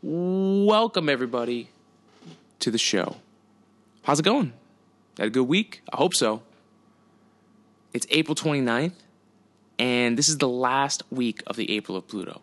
[0.00, 1.70] Welcome, everybody,
[2.60, 3.16] to the show.
[4.04, 4.52] How's it going?
[5.18, 5.82] Had a good week?
[5.92, 6.42] I hope so.
[7.92, 8.92] It's April 29th,
[9.76, 12.42] and this is the last week of the April of Pluto.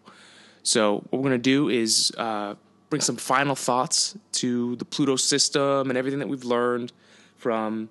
[0.63, 2.55] So, what we're going to do is uh,
[2.89, 6.91] bring some final thoughts to the Pluto system and everything that we've learned
[7.37, 7.87] from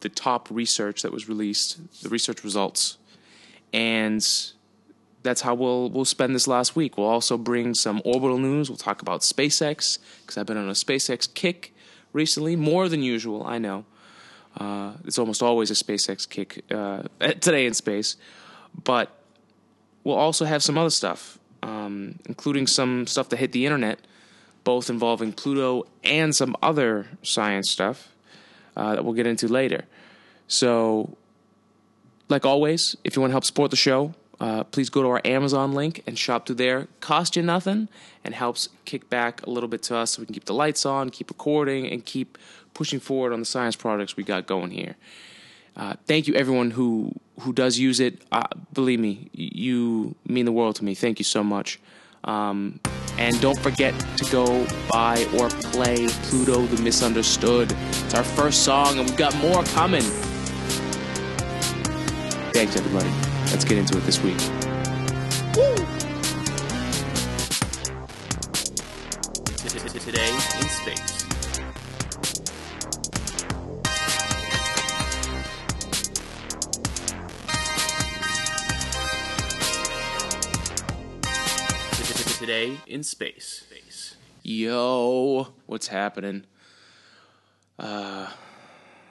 [0.00, 2.98] the top research that was released, the research results.
[3.72, 4.22] And
[5.22, 6.98] that's how we'll we'll spend this last week.
[6.98, 8.68] We'll also bring some orbital news.
[8.68, 11.74] We'll talk about SpaceX because I've been on a SpaceX kick
[12.12, 13.44] recently, more than usual.
[13.46, 13.84] I know
[14.58, 18.16] uh, it's almost always a SpaceX kick uh, today in space,
[18.84, 19.16] but
[20.04, 24.00] we'll also have some other stuff, um, including some stuff that hit the internet,
[24.64, 28.12] both involving Pluto and some other science stuff
[28.76, 29.84] uh, that we'll get into later.
[30.48, 31.16] So,
[32.28, 35.20] like always, if you want to help support the show uh, please go to our
[35.24, 36.88] Amazon link and shop through there.
[36.98, 37.86] Cost you nothing
[38.24, 40.84] and helps kick back a little bit to us so we can keep the lights
[40.84, 42.36] on, keep recording, and keep
[42.74, 44.96] pushing forward on the science projects we got going here.
[45.76, 48.20] Uh, thank you, everyone who who does use it.
[48.32, 50.96] Uh, believe me, you mean the world to me.
[50.96, 51.78] Thank you so much.
[52.24, 52.80] Um,
[53.18, 57.72] and don't forget to go buy or play Pluto the Misunderstood.
[57.90, 60.02] It's our first song, and we've got more coming.
[62.52, 63.31] Thanks, everybody.
[63.52, 64.38] Let's get into it this week.
[65.54, 65.76] Woo!
[70.00, 71.28] Today in space.
[82.38, 84.16] Today in space.
[84.42, 86.44] Yo, what's happening?
[87.78, 88.30] Uh,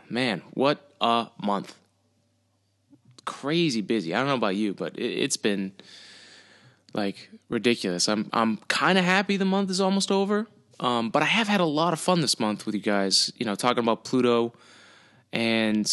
[0.09, 1.75] man, what a month
[3.31, 4.13] crazy busy.
[4.13, 5.71] I don't know about you, but it, has been
[6.93, 8.09] like ridiculous.
[8.09, 10.47] I'm I'm kind of happy the month is almost over.
[10.81, 13.31] Um, but I have had a lot of fun this month with you guys.
[13.37, 14.53] You know, talking about Pluto
[15.31, 15.89] and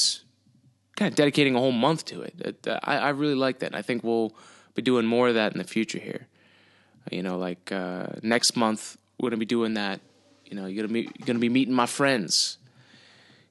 [0.96, 2.66] kind of dedicating a whole month to it.
[2.66, 3.72] uh, I, I really like that.
[3.74, 4.34] I think we'll
[4.74, 6.26] be doing more of that in the future here.
[7.12, 10.00] You know, like uh, next month we're gonna be doing that.
[10.44, 12.58] You know, you're gonna be you're gonna be meeting my friends,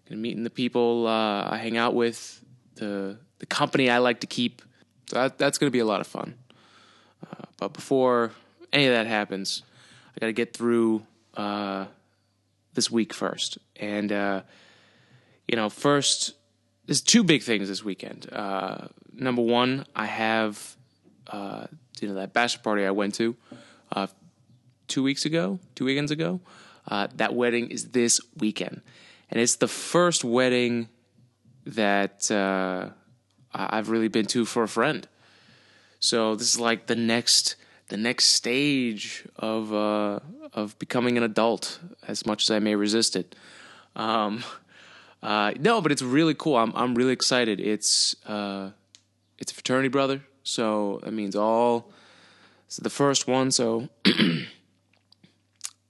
[0.10, 2.44] gonna meeting the people uh, I hang out with,
[2.76, 4.62] the the company I like to keep.
[5.10, 6.36] So that, that's going to be a lot of fun.
[7.24, 8.32] Uh, but before
[8.74, 9.64] any of that happens,
[10.16, 11.06] I got to get through
[11.36, 11.86] uh,
[12.74, 13.58] this week first.
[13.76, 14.42] And, uh,
[15.48, 16.34] you know, first,
[16.86, 18.28] there's two big things this weekend.
[18.32, 20.76] Uh, number one, I have,
[21.28, 21.68] uh,
[22.00, 23.36] you know, that bachelor party I went to
[23.92, 24.08] uh,
[24.88, 26.42] two weeks ago, two weekends ago.
[26.90, 28.82] that wedding is this weekend.
[29.30, 30.90] And it's the first wedding
[31.66, 32.32] that
[33.58, 35.08] I've really been to for a friend.
[36.00, 37.56] So this is like the next
[37.90, 40.20] the next stage of uh,
[40.54, 41.80] of becoming an adult.
[42.08, 43.36] As much as I may resist it,
[43.96, 44.44] um,
[45.24, 46.56] uh, no, but it's really cool.
[46.56, 47.60] I'm I'm really excited.
[47.60, 48.72] It's uh,
[49.40, 51.92] it's a fraternity brother, so that means all.
[52.68, 53.88] It's the first one, so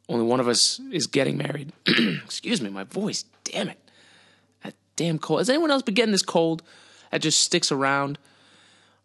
[0.09, 1.73] only one of us is getting married.
[2.23, 3.25] Excuse me, my voice.
[3.43, 3.79] Damn it,
[4.63, 5.39] that damn cold.
[5.39, 6.61] Has anyone else been getting this cold?
[7.11, 8.17] That just sticks around.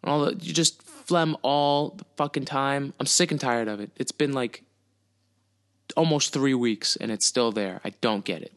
[0.01, 2.93] And all the you just phlegm all the fucking time.
[2.99, 3.91] I'm sick and tired of it.
[3.97, 4.63] It's been like
[5.95, 7.81] almost three weeks and it's still there.
[7.83, 8.53] I don't get it.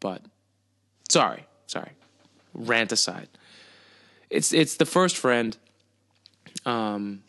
[0.00, 0.22] But
[1.08, 1.90] sorry, sorry.
[2.54, 3.28] Rant aside.
[4.30, 5.56] It's it's the first friend
[6.66, 7.22] um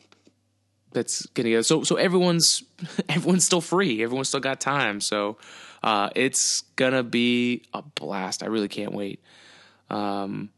[0.91, 1.63] that's getting together.
[1.63, 2.63] So so everyone's
[3.09, 4.03] everyone's still free.
[4.03, 5.01] Everyone's still got time.
[5.01, 5.37] So
[5.83, 8.43] uh it's gonna be a blast.
[8.43, 9.21] I really can't wait.
[9.89, 10.49] Um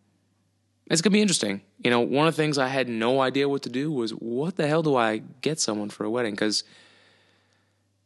[0.91, 1.61] it's gonna be interesting.
[1.83, 4.57] You know, one of the things I had no idea what to do was what
[4.57, 6.33] the hell do I get someone for a wedding?
[6.33, 6.63] Because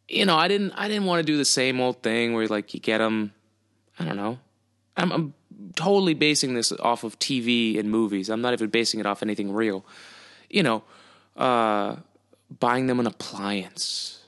[0.07, 2.73] you know, I didn't I didn't want to do the same old thing where like
[2.73, 3.33] you get them.
[3.97, 4.39] I don't know.
[4.97, 5.33] I'm, I'm
[5.75, 8.29] totally basing this off of TV and movies.
[8.29, 9.85] I'm not even basing it off anything real.
[10.49, 10.83] You know,
[11.35, 11.97] uh,
[12.59, 14.21] buying them an appliance.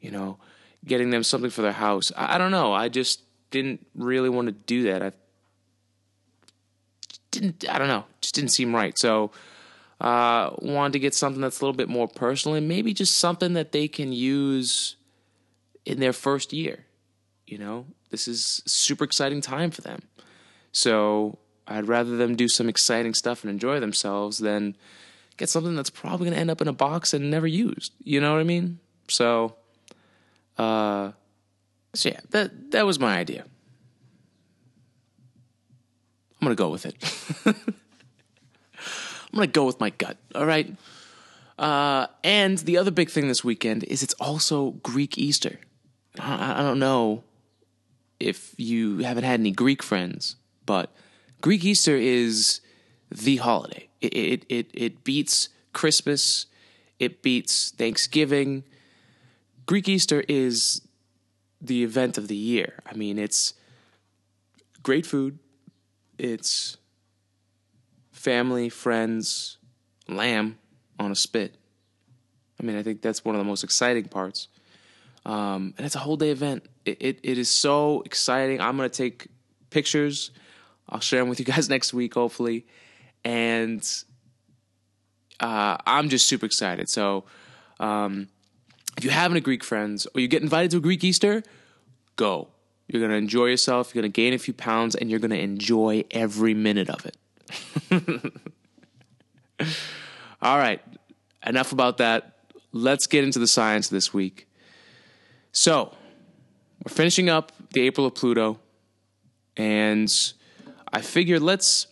[0.00, 0.38] You know,
[0.84, 2.12] getting them something for their house.
[2.16, 2.72] I, I don't know.
[2.72, 5.02] I just didn't really want to do that.
[5.02, 5.12] I
[7.40, 8.98] didn't I don't know, just didn't seem right.
[8.98, 9.30] So
[10.00, 13.52] uh, wanted to get something that's a little bit more personal and maybe just something
[13.54, 14.96] that they can use
[15.84, 16.86] in their first year.
[17.46, 20.02] You know, this is super exciting time for them.
[20.72, 24.76] So I'd rather them do some exciting stuff and enjoy themselves than
[25.36, 27.92] get something that's probably going to end up in a box and never used.
[28.02, 28.78] You know what I mean?
[29.08, 29.56] So,
[30.58, 31.12] uh,
[31.94, 33.44] so yeah, that that was my idea.
[36.40, 36.94] I'm going to go with it.
[39.32, 40.16] I'm going to go with my gut.
[40.34, 40.74] All right.
[41.58, 45.60] Uh, and the other big thing this weekend is it's also Greek Easter.
[46.18, 47.22] I, I don't know
[48.18, 50.90] if you haven't had any Greek friends, but
[51.42, 52.60] Greek Easter is
[53.10, 53.88] the holiday.
[54.00, 56.46] It it it, it beats Christmas.
[56.98, 58.64] It beats Thanksgiving.
[59.66, 60.82] Greek Easter is
[61.60, 62.80] the event of the year.
[62.86, 63.54] I mean, it's
[64.82, 65.38] great food.
[66.20, 66.76] It's
[68.12, 69.56] family, friends,
[70.06, 70.58] lamb
[70.98, 71.54] on a spit.
[72.60, 74.48] I mean, I think that's one of the most exciting parts.
[75.24, 76.66] Um, and it's a whole day event.
[76.84, 78.60] It, it, it is so exciting.
[78.60, 79.28] I'm going to take
[79.70, 80.30] pictures.
[80.90, 82.66] I'll share them with you guys next week, hopefully.
[83.24, 83.82] And
[85.40, 86.90] uh, I'm just super excited.
[86.90, 87.24] So,
[87.78, 88.28] um,
[88.98, 91.42] if you have any Greek friends or you get invited to a Greek Easter,
[92.16, 92.48] go.
[92.90, 93.94] You're going to enjoy yourself.
[93.94, 97.06] You're going to gain a few pounds and you're going to enjoy every minute of
[97.06, 98.32] it.
[100.42, 100.82] All right.
[101.46, 102.38] Enough about that.
[102.72, 104.48] Let's get into the science this week.
[105.52, 105.94] So,
[106.84, 108.58] we're finishing up the April of Pluto
[109.56, 110.12] and
[110.92, 111.86] I figured let's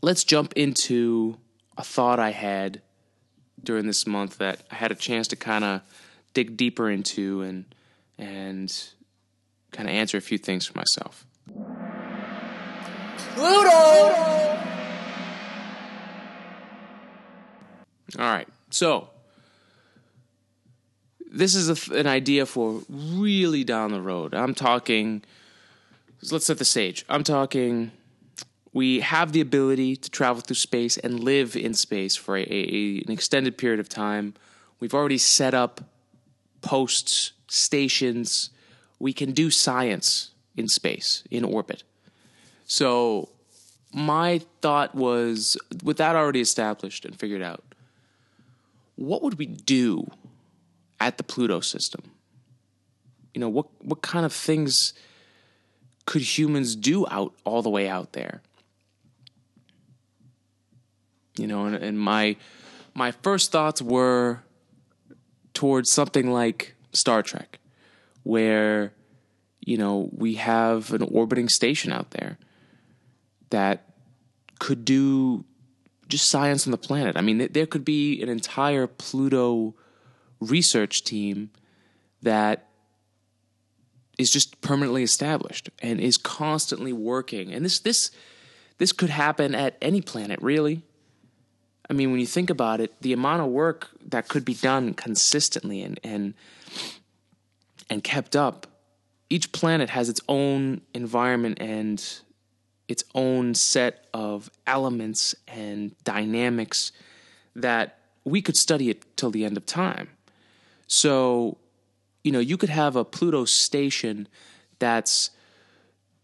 [0.00, 1.36] let's jump into
[1.78, 2.82] a thought I had
[3.62, 5.82] during this month that I had a chance to kind of
[6.34, 7.66] dig deeper into and
[8.18, 8.92] and
[9.72, 11.26] kind of answer a few things for myself.
[13.34, 14.58] Pluto.
[18.18, 19.08] All right, so
[21.30, 24.34] this is a, an idea for really down the road.
[24.34, 25.22] I'm talking.
[26.30, 27.04] Let's set the stage.
[27.08, 27.90] I'm talking.
[28.74, 33.02] We have the ability to travel through space and live in space for a, a,
[33.06, 34.34] an extended period of time.
[34.78, 35.82] We've already set up
[36.60, 38.50] posts, stations.
[39.02, 41.82] We can do science in space, in orbit.
[42.66, 43.30] So,
[43.92, 47.64] my thought was with that already established and figured out,
[48.94, 50.08] what would we do
[51.00, 52.12] at the Pluto system?
[53.34, 54.94] You know, what what kind of things
[56.06, 58.40] could humans do out all the way out there?
[61.36, 62.36] You know, and, and my
[62.94, 64.44] my first thoughts were
[65.54, 67.58] towards something like Star Trek,
[68.22, 68.92] where
[69.60, 72.38] you know we have an orbiting station out there
[73.50, 73.84] that
[74.58, 75.44] could do
[76.08, 77.16] just science on the planet.
[77.16, 79.74] I mean, there could be an entire Pluto
[80.40, 81.50] research team
[82.22, 82.68] that
[84.18, 87.52] is just permanently established and is constantly working.
[87.52, 88.10] And this this
[88.78, 90.82] this could happen at any planet, really.
[91.88, 94.94] I mean, when you think about it, the amount of work that could be done
[94.94, 96.34] consistently and and
[97.92, 98.66] and kept up,
[99.28, 102.20] each planet has its own environment and
[102.88, 106.90] its own set of elements and dynamics
[107.54, 110.08] that we could study it till the end of time.
[110.86, 111.58] So,
[112.24, 114.26] you know, you could have a Pluto station
[114.78, 115.30] that's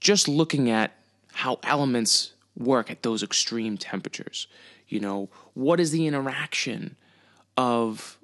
[0.00, 0.92] just looking at
[1.34, 4.46] how elements work at those extreme temperatures.
[4.88, 6.96] You know, what is the interaction
[7.58, 8.18] of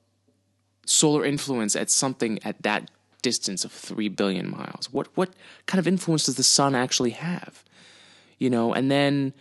[0.87, 2.91] solar influence at something at that
[3.25, 4.93] distance of 3 billion miles?
[4.93, 5.31] What what
[5.67, 7.65] kind of influence does the sun actually have?
[8.39, 9.33] You know, and then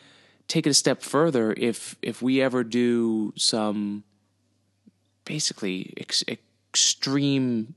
[0.48, 4.04] take it a step further if if we ever do some
[5.26, 7.76] basically ex- extreme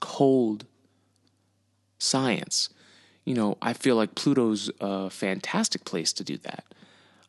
[0.00, 0.66] cold
[1.98, 2.68] science,
[3.24, 6.64] you know, I feel like Pluto's a fantastic place to do that.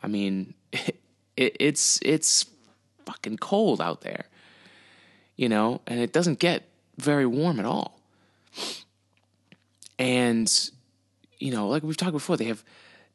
[0.01, 2.45] I mean, it, it's it's
[3.05, 4.25] fucking cold out there,
[5.37, 6.63] you know, and it doesn't get
[6.97, 7.99] very warm at all.
[9.97, 10.51] And
[11.39, 12.63] you know, like we've talked before, they have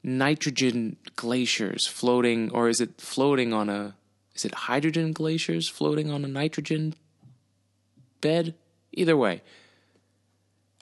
[0.02, 3.94] nitrogen glaciers floating, or is it floating on a?
[4.35, 6.94] Is it hydrogen glaciers floating on a nitrogen
[8.20, 8.54] bed?
[8.92, 9.42] Either way,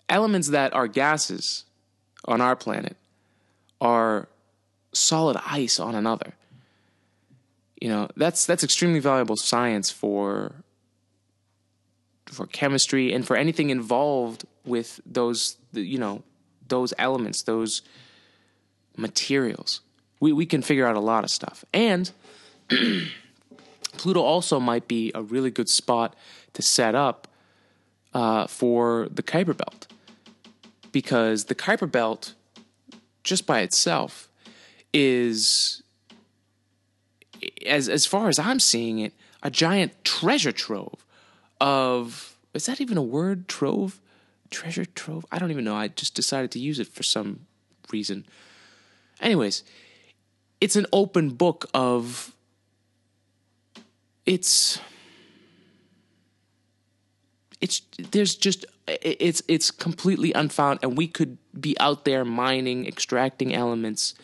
[0.09, 1.65] elements that are gases
[2.25, 2.97] on our planet
[3.81, 4.29] are
[4.93, 6.33] solid ice on another
[7.81, 10.53] you know that's that's extremely valuable science for
[12.27, 16.23] for chemistry and for anything involved with those you know
[16.69, 17.83] those elements those
[18.97, 19.81] materials.
[20.21, 21.65] We we can figure out a lot of stuff.
[21.73, 22.11] And
[23.97, 26.15] Pluto also might be a really good spot
[26.55, 27.29] to set up
[28.15, 29.87] uh, for the Kuiper Belt.
[30.93, 32.35] Because the Kuiper Belt
[33.23, 34.29] just by itself
[34.93, 35.83] is
[37.67, 41.05] as as far as I'm seeing it, a giant treasure trove
[41.61, 43.49] of is that even a word?
[43.49, 44.01] Trove,
[44.51, 45.27] treasure trove.
[45.31, 45.77] I don't even know.
[45.77, 47.47] I just decided to use it for some
[47.93, 48.27] reason.
[49.21, 49.63] Anyways,
[50.61, 52.33] it's an open book of.
[54.25, 54.81] It's
[57.61, 63.55] it's there's just it's it's completely unfound, and we could be out there mining, extracting
[63.55, 64.15] elements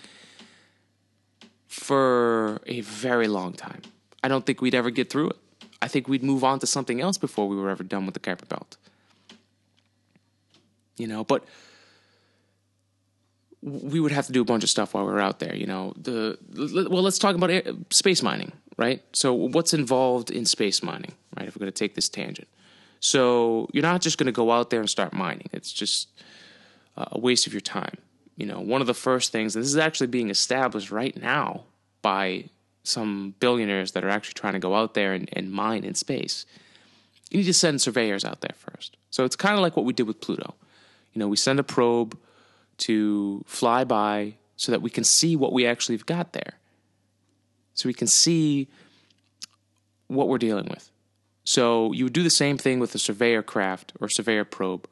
[1.69, 3.83] for a very long time.
[4.23, 5.37] I don't think we'd ever get through it.
[5.83, 8.21] I think we'd move on to something else before we were ever done with the
[8.21, 8.77] Kuiper Belt.
[10.97, 11.45] You know, but
[13.62, 15.55] we would have to do a bunch of stuff while we were out there.
[15.55, 16.39] You know, the
[16.89, 19.03] well, let's talk about air, space mining, right?
[19.12, 21.49] So, what's involved in space mining, right?
[21.49, 22.49] If we're going to take this tangent,
[23.01, 25.49] so you're not just going to go out there and start mining.
[25.53, 26.09] It's just
[26.97, 27.99] uh, a waste of your time.
[28.37, 31.65] You know, one of the first things, and this is actually being established right now
[32.03, 32.45] by
[32.85, 36.47] some billionaires that are actually trying to go out there and, and mine in space.
[37.31, 38.97] You need to send surveyors out there first.
[39.11, 40.55] So it's kind of like what we did with Pluto.
[41.12, 42.19] You know, we send a probe
[42.79, 46.55] to fly by so that we can see what we actually have got there.
[47.75, 48.69] So we can see
[50.09, 50.91] what we're dealing with.
[51.45, 54.89] So you would do the same thing with a surveyor craft or surveyor probe.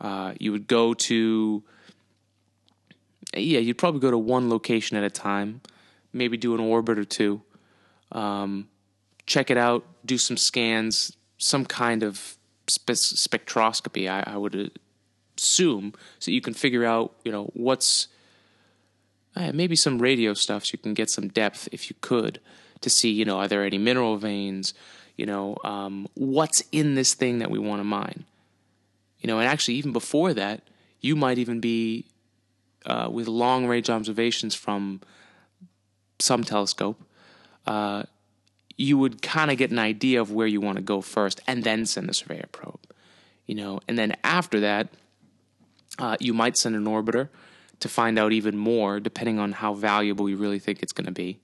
[0.00, 1.62] Uh, you would go to,
[3.34, 5.60] yeah, you'd probably go to one location at a time
[6.18, 7.40] maybe do an orbit or two,
[8.12, 8.68] um,
[9.26, 14.08] check it out, do some scans, some kind of spe- spectroscopy.
[14.08, 14.78] I, I, would
[15.36, 18.08] assume so you can figure out, you know, what's
[19.36, 22.40] uh, maybe some radio stuff, so you can get some depth if you could
[22.80, 24.74] to see, you know, are there any mineral veins,
[25.16, 28.24] you know, um, what's in this thing that we want to mine,
[29.20, 30.62] you know, and actually even before that,
[31.00, 32.06] you might even be
[32.86, 35.00] uh, with long range observations from
[36.20, 37.00] some telescope,
[37.66, 38.02] uh,
[38.76, 41.64] you would kind of get an idea of where you want to go first, and
[41.64, 42.80] then send the surveyor probe.
[43.46, 44.88] You know, and then after that,
[45.98, 47.28] uh, you might send an orbiter
[47.80, 51.12] to find out even more, depending on how valuable you really think it's going to
[51.12, 51.38] be,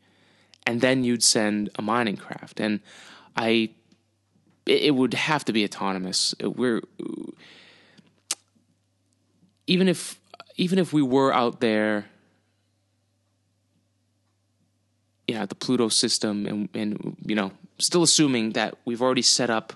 [0.66, 2.61] and then you'd send a mining craft.
[2.61, 2.81] And
[3.37, 3.71] I,
[4.66, 6.35] it, would have to be autonomous.
[6.40, 6.83] We're
[9.66, 10.19] even if
[10.57, 12.07] even if we were out there
[15.26, 19.50] you know the Pluto system, and and you know still assuming that we've already set
[19.50, 19.73] up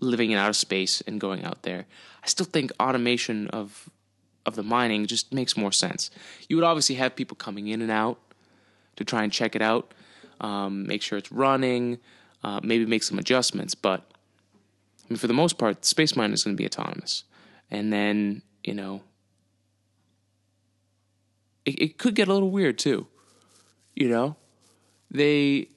[0.00, 1.86] living in outer space and going out there.
[2.22, 3.88] I still think automation of
[4.44, 6.10] of the mining just makes more sense.
[6.48, 8.18] You would obviously have people coming in and out
[8.96, 9.92] to try and check it out,
[10.40, 11.98] um, make sure it's running,
[12.44, 13.74] uh, maybe make some adjustments.
[13.74, 14.00] But
[15.04, 17.24] I mean, for the most part, the space mining is going to be autonomous.
[17.70, 19.02] And then you know,
[21.64, 23.06] it, it could get a little weird too.
[23.94, 24.36] You know,
[25.10, 25.68] they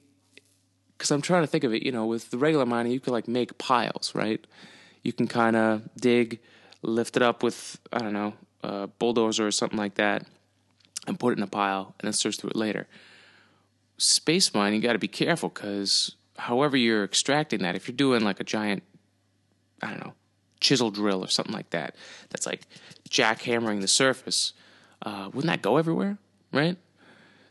[1.00, 3.14] because I'm trying to think of it, you know, with the regular mining, you can
[3.14, 4.46] like make piles, right?
[5.02, 6.40] You can kind of dig,
[6.82, 10.26] lift it up with, I don't know, a bulldozer or something like that,
[11.06, 12.86] and put it in a pile and then search through it later.
[13.96, 18.22] Space mining, you got to be careful because however you're extracting that, if you're doing
[18.22, 18.82] like a giant,
[19.80, 20.12] I don't know,
[20.60, 21.96] chisel drill or something like that,
[22.28, 22.66] that's like
[23.08, 24.52] jackhammering the surface,
[25.00, 26.18] uh, wouldn't that go everywhere,
[26.52, 26.76] right?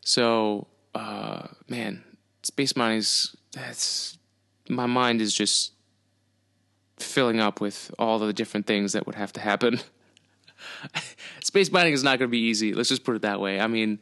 [0.02, 2.04] So uh, man,
[2.44, 4.18] space is that's
[4.70, 5.74] my mind is just
[6.98, 9.80] filling up with all the different things that would have to happen.
[11.44, 12.74] space mining is not going to be easy.
[12.74, 13.60] Let's just put it that way.
[13.60, 14.00] I mean,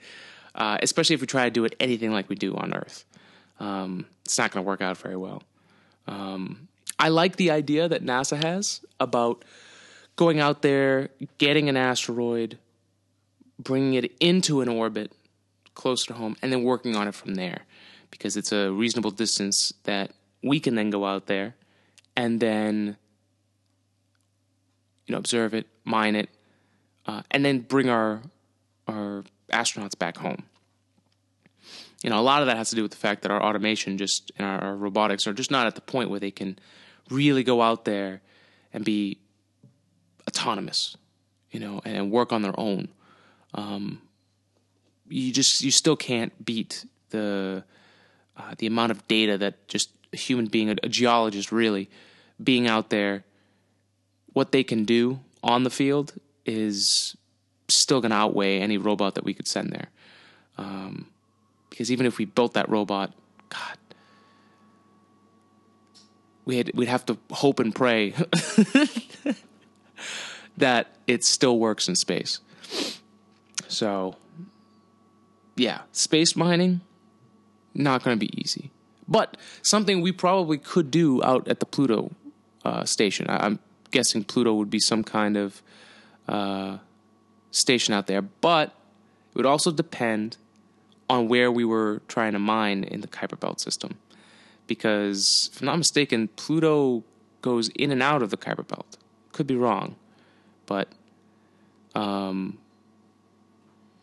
[0.56, 3.06] uh, especially if we try to do it anything like we do on Earth,
[3.60, 5.44] um, it's not going to work out very well.
[6.08, 6.68] Um,
[7.00, 9.46] I like the idea that NASA has about
[10.16, 12.58] going out there, getting an asteroid,
[13.60, 15.12] bringing it into an orbit,
[15.78, 17.62] closer to home, and then working on it from there
[18.10, 20.12] because it's a reasonable distance that
[20.44, 21.56] we can then go out there
[22.16, 22.98] and then
[25.06, 26.30] you know observe it, mine it,
[27.06, 28.22] uh, and then bring our
[28.88, 30.44] our astronauts back home.
[32.04, 33.98] You know, a lot of that has to do with the fact that our automation
[33.98, 36.58] just and our, our robotics are just not at the point where they can
[37.10, 38.22] really go out there
[38.74, 39.20] and be
[40.28, 40.98] autonomous,
[41.52, 42.90] you know, and work on their own.
[43.54, 44.02] Um,
[45.10, 47.64] you just you still can't beat the
[48.36, 51.90] uh, the amount of data that just a human being, a, a geologist, really
[52.42, 53.24] being out there,
[54.34, 56.14] what they can do on the field
[56.46, 57.18] is
[57.68, 59.90] still going to outweigh any robot that we could send there.
[60.58, 61.08] Um,
[61.70, 63.14] because even if we built that robot,
[63.50, 63.78] God,
[66.46, 68.14] we had, we'd have to hope and pray
[70.58, 72.40] that it still works in space.
[73.68, 74.16] So
[75.58, 76.82] yeah, space mining,
[77.74, 78.72] not going to be easy.
[79.08, 82.12] But something we probably could do out at the Pluto
[82.64, 83.28] uh, station.
[83.30, 83.60] I- am
[83.92, 85.62] guessing Pluto would be some kind of
[86.28, 86.78] uh,
[87.52, 88.70] station out there, but
[89.32, 90.38] it would also depend
[91.10, 93.98] on where we were trying to mine in the Kuiper Belt system.
[94.68, 97.04] Because, if I'm not mistaken, Pluto
[97.42, 98.98] goes in and out of the Kuiper Belt.
[99.32, 99.96] Could be wrong,
[100.66, 100.90] but
[101.96, 102.58] um,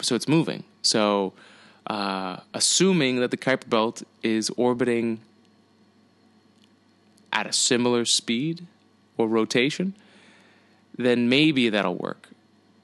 [0.00, 0.64] so it's moving.
[0.84, 1.32] So,
[1.86, 5.20] uh, assuming that the Kuiper Belt is orbiting
[7.32, 8.66] at a similar speed
[9.16, 9.94] or rotation,
[10.96, 12.28] then maybe that'll work.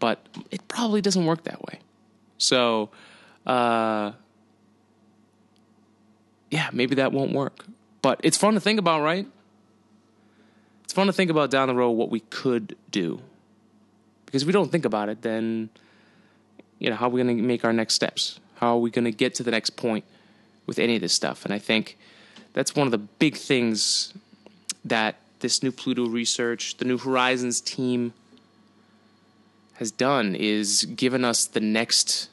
[0.00, 1.80] But it probably doesn't work that way.
[2.38, 2.88] So,
[3.47, 4.12] uh,
[6.50, 7.66] yeah, maybe that won't work.
[8.02, 9.26] But it's fun to think about, right?
[10.85, 13.21] It's fun to think about down the road what we could do.
[14.26, 15.71] Because if we don't think about it, then,
[16.81, 18.41] you know, how are we going to make our next steps?
[18.57, 20.05] How are we going to get to the next point
[20.67, 21.45] with any of this stuff?
[21.45, 21.97] And I think
[22.55, 24.13] that's one of the big things
[24.85, 28.13] that this new Pluto research, the New Horizons team
[29.75, 32.29] has done is given us the next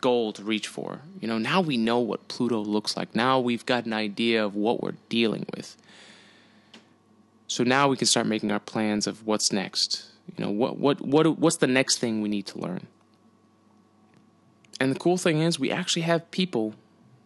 [0.00, 1.00] goal to reach for.
[1.20, 3.14] You know, now we know what Pluto looks like.
[3.14, 5.76] Now we've got an idea of what we're dealing with.
[7.48, 10.04] So now we can start making our plans of what's next.
[10.36, 12.86] You know, what what what what's the next thing we need to learn?
[14.82, 16.74] And the cool thing is we actually have people,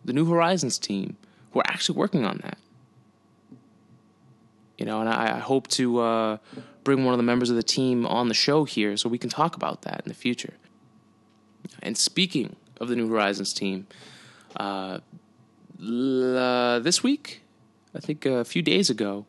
[0.05, 1.17] the New Horizons team,
[1.53, 2.59] who are actually working on that.
[4.77, 6.37] You know, and I, I hope to uh,
[6.85, 9.31] bring one of the members of the team on the show here so we can
[9.31, 10.53] talk about that in the future.
[11.83, 13.87] And speaking of the New Horizons team,
[14.57, 14.99] uh,
[15.81, 17.41] uh, this week,
[17.95, 19.25] I think a few days ago,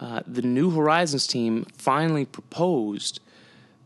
[0.00, 3.20] uh, the New Horizons team finally proposed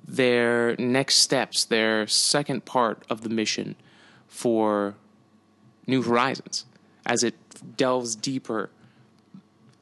[0.09, 3.77] their next steps, their second part of the mission
[4.27, 4.95] for
[5.87, 6.65] New Horizons
[7.05, 7.35] as it
[7.77, 8.71] delves deeper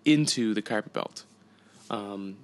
[0.04, 1.24] into the Kuiper Belt.
[1.90, 2.36] Um,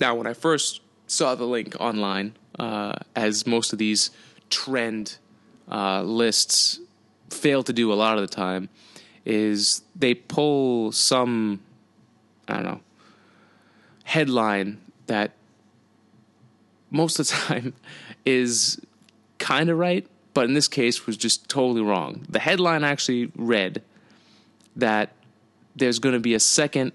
[0.00, 4.10] now, when I first saw the link online, uh, as most of these
[4.50, 5.18] trend
[5.70, 6.80] uh, lists
[7.30, 8.68] fail to do a lot of the time,
[9.24, 11.60] is they pull some,
[12.48, 12.80] I don't know,
[14.04, 15.32] headline that
[16.90, 17.74] most of the time
[18.24, 18.80] is
[19.38, 22.24] kind of right, but in this case was just totally wrong.
[22.28, 23.82] The headline actually read
[24.76, 25.12] that
[25.74, 26.92] there's going to be a second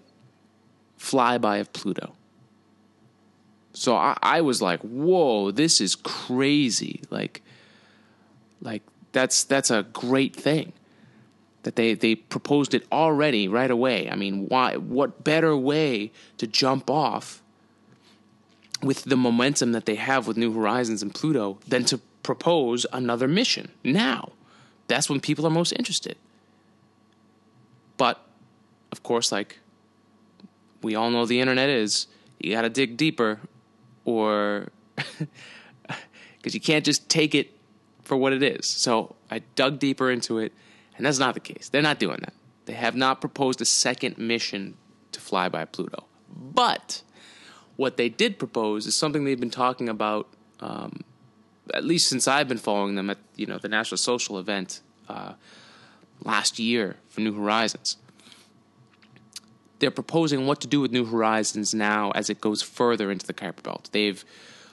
[1.00, 2.14] flyby of Pluto.
[3.74, 7.42] So I, I was like, "Whoa, this is crazy!" Like,
[8.62, 10.74] like that's that's a great thing
[11.64, 14.10] that they they proposed it already right away.
[14.10, 14.78] I mean, why?
[14.78, 17.43] What better way to jump off
[18.84, 23.28] with the momentum that they have with New Horizons and Pluto than to propose another
[23.28, 24.34] mission now?
[24.88, 26.18] That's when people are most interested.
[27.98, 28.26] But
[28.92, 29.60] of course, like
[30.82, 32.08] we all know the internet is,
[32.40, 33.40] you got to dig deeper
[34.06, 34.70] or
[36.38, 37.58] because you can't just take it
[38.04, 38.68] for what it is.
[38.68, 40.52] So I dug deeper into it,
[40.98, 41.70] and that's not the case.
[41.70, 42.34] They're not doing that.
[42.66, 44.76] They have not proposed a second mission
[45.12, 46.06] to fly by Pluto.
[46.30, 47.02] But
[47.76, 50.28] what they did propose is something they've been talking about,
[50.60, 51.02] um,
[51.74, 55.34] at least since I've been following them at you know the NASA Social event uh,
[56.24, 57.98] last year for New Horizons
[59.84, 63.34] they're proposing what to do with New Horizons now as it goes further into the
[63.34, 63.90] Kuiper Belt.
[63.92, 64.24] They've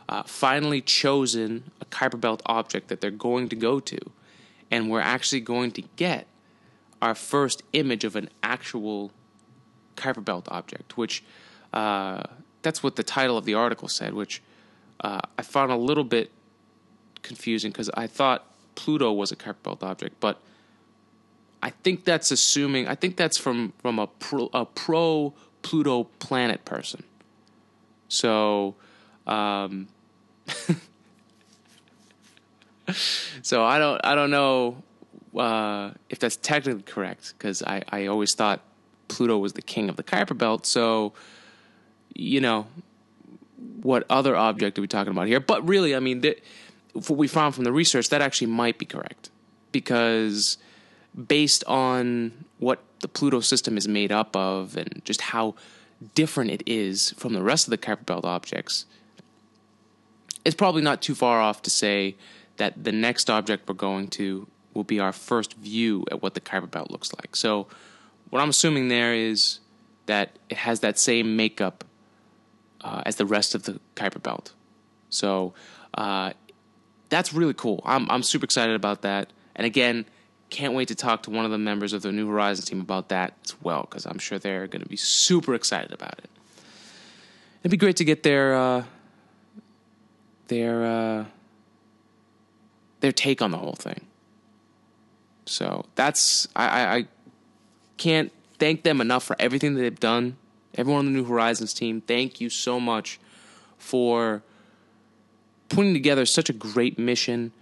[0.09, 3.99] uh, finally chosen a Kuiper Belt object that they're going to go to,
[4.71, 6.29] and we're actually going to get
[7.03, 9.11] our first image of an actual
[9.97, 11.25] Kuiper Belt object, which
[11.73, 12.23] uh,
[12.63, 14.43] that's what the title of the article said, which
[15.01, 16.31] uh, I found a little bit
[17.23, 18.45] confusing because I thought
[18.75, 20.41] Pluto was a Kuiper Belt object, but
[21.63, 22.89] I think that's assuming.
[22.89, 27.03] I think that's from from a pro, a pro Pluto planet person.
[28.09, 28.75] So,
[29.27, 29.89] um,
[33.43, 34.83] so I don't I don't know
[35.37, 38.61] uh, if that's technically correct because I I always thought
[39.09, 40.65] Pluto was the king of the Kuiper Belt.
[40.65, 41.13] So,
[42.21, 42.67] you know,
[43.83, 45.41] what other object are we talking about here?
[45.41, 46.23] But really, I mean,
[46.93, 49.31] what we found from the research that actually might be correct
[49.73, 50.59] because
[51.27, 55.55] based on what the Pluto system is made up of and just how
[56.15, 58.85] different it is from the rest of the Kuiper Belt objects,
[60.45, 62.17] it's probably not too far off to say
[62.59, 66.41] that the next object we're going to will be our first view at what the
[66.41, 67.35] Kuiper Belt looks like.
[67.35, 67.67] So,
[68.29, 69.59] what I'm assuming there is
[70.07, 71.85] that it has that same makeup
[72.83, 74.53] uh, as the rest of the Kuiper Belt.
[75.09, 75.55] So,
[75.95, 76.33] uh,
[77.11, 77.83] that's really cool.
[77.85, 79.33] I'm I'm super excited about that.
[79.57, 80.07] And again,
[80.49, 83.09] can't wait to talk to one of the members of the New Horizons team about
[83.09, 86.31] that as well, because I'm sure they're going to be super excited about it.
[87.61, 88.85] It'd be great to get their uh,
[90.49, 91.25] their uh,
[93.01, 94.07] their take on the whole thing.
[95.47, 97.07] So that's I, I, I
[97.97, 100.37] can't thank them enough for everything that they've done.
[100.75, 103.19] Everyone on the New Horizons team, thank you so much
[103.77, 104.43] for
[105.69, 107.53] putting together such a great mission.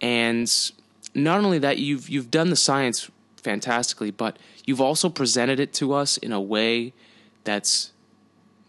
[0.00, 0.50] And
[1.14, 5.92] not only that, you've you've done the science fantastically, but you've also presented it to
[5.92, 6.92] us in a way
[7.44, 7.92] that's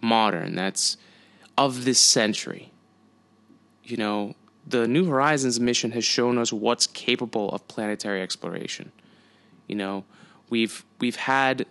[0.01, 0.97] modern, that's
[1.57, 2.71] of this century.
[3.83, 8.91] You know, the New Horizons mission has shown us what's capable of planetary exploration.
[9.67, 10.05] You know,
[10.49, 11.65] we've we've had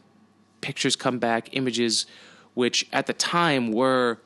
[0.61, 2.07] pictures come back, images
[2.55, 4.19] which at the time were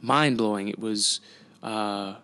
[0.00, 0.68] mind blowing.
[0.68, 1.20] It was
[1.62, 2.14] uh,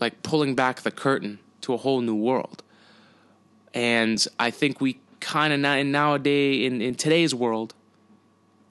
[0.00, 2.62] like pulling back the curtain to a whole new world.
[3.74, 7.74] And I think we kind of now nowadays in, in today's world,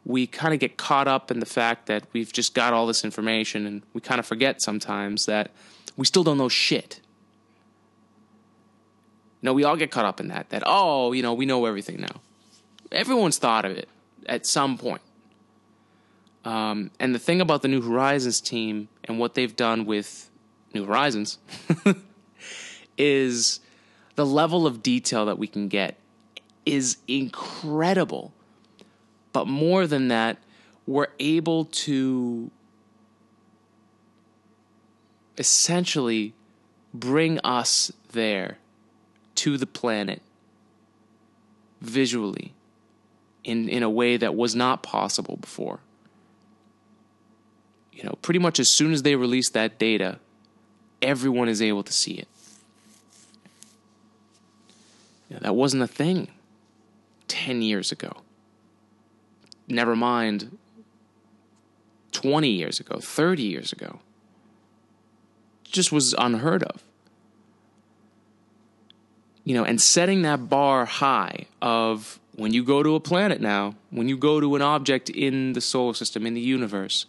[0.06, 3.06] we kind of get caught up in the fact that we've just got all this
[3.06, 5.52] information and we kind of forget sometimes that
[5.96, 7.00] we still don't know shit.
[9.42, 10.50] No, we all get caught up in that.
[10.50, 12.22] That oh, you know, we know everything now.
[12.92, 13.88] Everyone's thought of it
[14.26, 15.02] at some point.
[16.44, 20.30] Um, and the thing about the New Horizons team and what they've done with
[20.74, 21.38] New Horizons
[22.98, 23.60] is
[24.16, 25.98] the level of detail that we can get
[26.66, 28.34] is incredible.
[29.34, 30.38] But more than that,
[30.88, 32.52] we're able to
[35.38, 36.34] essentially
[36.94, 38.58] bring us there
[39.36, 40.22] to the planet
[41.80, 42.54] visually
[43.44, 45.80] in, in a way that was not possible before.
[47.92, 50.20] You know, pretty much as soon as they release that data,
[51.02, 52.28] everyone is able to see it.
[55.30, 56.30] You know, that wasn't a thing
[57.28, 58.18] 10 years ago.
[59.68, 60.58] Never mind
[62.12, 64.00] 20 years ago, 30 years ago.
[65.66, 66.84] It just was unheard of.
[69.44, 73.76] You know, and setting that bar high of when you go to a planet now,
[73.92, 77.06] when you go to an object in the solar system, in the universe,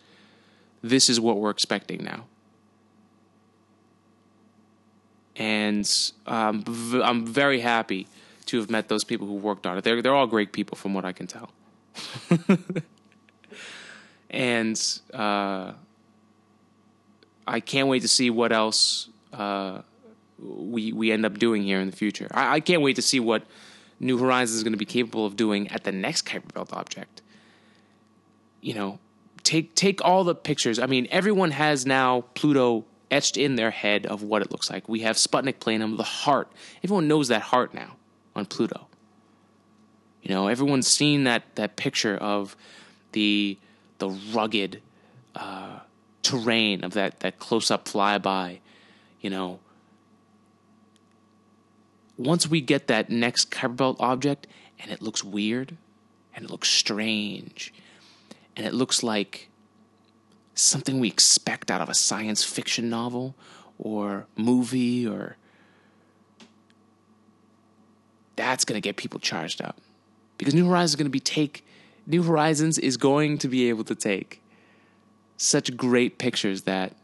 [0.83, 2.27] this is what we're expecting now.
[5.37, 5.91] And
[6.27, 8.09] um, v- I'm very happy
[8.47, 9.85] to have met those people who worked on it.
[9.85, 11.51] They're, they're all great people, from what I can tell.
[14.31, 15.73] and uh,
[17.47, 19.81] I can't wait to see what else uh,
[20.39, 22.29] we we end up doing here in the future.
[22.33, 23.45] I, I can't wait to see what
[24.03, 27.23] New Horizons is going to be capable of doing at the next Kuiper Belt object.
[28.61, 28.99] You know,
[29.45, 30.79] take take all the pictures.
[30.79, 34.89] I mean, everyone has now Pluto etched in their head of what it looks like.
[34.89, 36.51] We have Sputnik Planum, the heart.
[36.83, 37.97] Everyone knows that heart now
[38.35, 38.89] on Pluto.
[40.23, 42.57] You know, everyone's seen that that picture of
[43.13, 43.57] the
[43.99, 44.83] the rugged
[45.37, 45.79] uh,
[46.25, 48.59] terrain of that that close up flyby.
[49.21, 49.61] You know,
[52.17, 54.47] once we get that next Kuiper Belt object
[54.79, 55.77] and it looks weird
[56.35, 57.73] and it looks strange
[58.57, 59.49] and it looks like
[60.55, 63.35] something we expect out of a science fiction novel
[63.79, 65.37] or movie or
[68.37, 69.79] that's going to get people charged up.
[70.39, 71.65] Because new horizons is going to be take
[72.07, 74.43] new horizons is going to be able to take
[75.37, 76.95] such great pictures that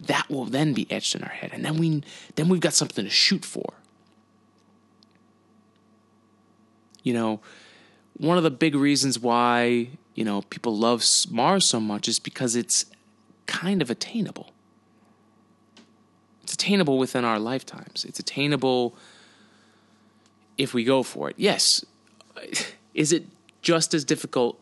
[0.00, 1.50] that will then be etched in our head.
[1.52, 2.02] And then we
[2.36, 3.74] then we've got something to shoot for
[7.02, 7.40] you know
[8.16, 12.54] one of the big reasons why you know people love mars so much is because
[12.56, 12.86] it's
[13.50, 14.52] kind of attainable.
[16.42, 18.04] It's attainable within our lifetimes.
[18.04, 18.94] It's attainable
[20.56, 21.34] if we go for it.
[21.36, 21.84] Yes.
[22.94, 23.26] Is it
[23.60, 24.58] just as difficult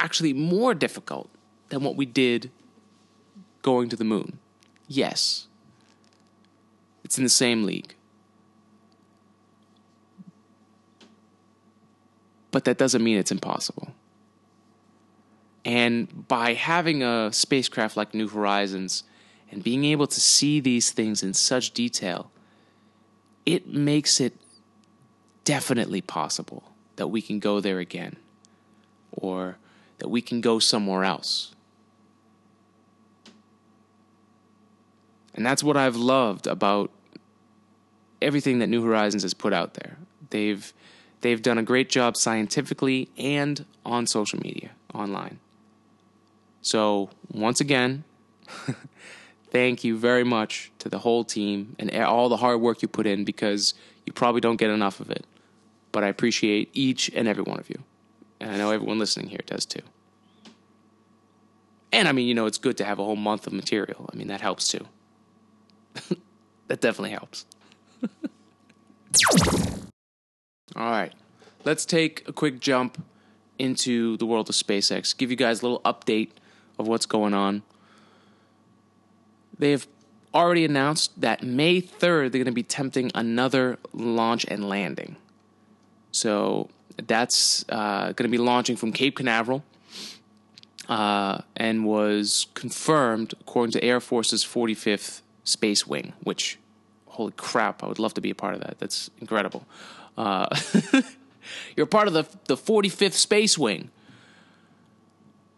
[0.00, 1.30] actually more difficult
[1.68, 2.50] than what we did
[3.62, 4.38] going to the moon?
[4.88, 5.46] Yes.
[7.04, 7.94] It's in the same league
[12.52, 13.92] but that doesn't mean it's impossible.
[15.64, 19.04] And by having a spacecraft like New Horizons
[19.50, 22.30] and being able to see these things in such detail,
[23.44, 24.34] it makes it
[25.44, 26.62] definitely possible
[26.96, 28.16] that we can go there again
[29.12, 29.56] or
[29.98, 31.54] that we can go somewhere else.
[35.34, 36.90] And that's what I've loved about
[38.20, 39.96] everything that New Horizons has put out there.
[40.30, 40.72] They've
[41.22, 45.38] They've done a great job scientifically and on social media, online.
[46.62, 48.04] So, once again,
[49.50, 53.06] thank you very much to the whole team and all the hard work you put
[53.06, 55.24] in because you probably don't get enough of it.
[55.92, 57.78] But I appreciate each and every one of you.
[58.40, 59.82] And I know everyone listening here does too.
[61.92, 64.10] And I mean, you know, it's good to have a whole month of material.
[64.12, 64.86] I mean, that helps too.
[66.66, 67.44] that definitely helps.
[70.74, 71.12] All right.
[71.64, 73.02] let's take a quick jump
[73.58, 75.16] into the world of SpaceX.
[75.16, 76.30] Give you guys a little update
[76.78, 77.62] of what's going on.
[79.58, 79.86] They have
[80.34, 85.16] already announced that May 3rd, they're going to be attempting another launch and landing.
[86.10, 89.62] So that's uh, going to be launching from Cape Canaveral
[90.88, 96.58] uh, and was confirmed according to Air Force's 45th Space Wing, which,
[97.06, 98.78] holy crap, I would love to be a part of that.
[98.78, 99.66] That's incredible.
[100.16, 100.46] Uh,
[101.76, 103.90] you're part of the, the 45th Space Wing.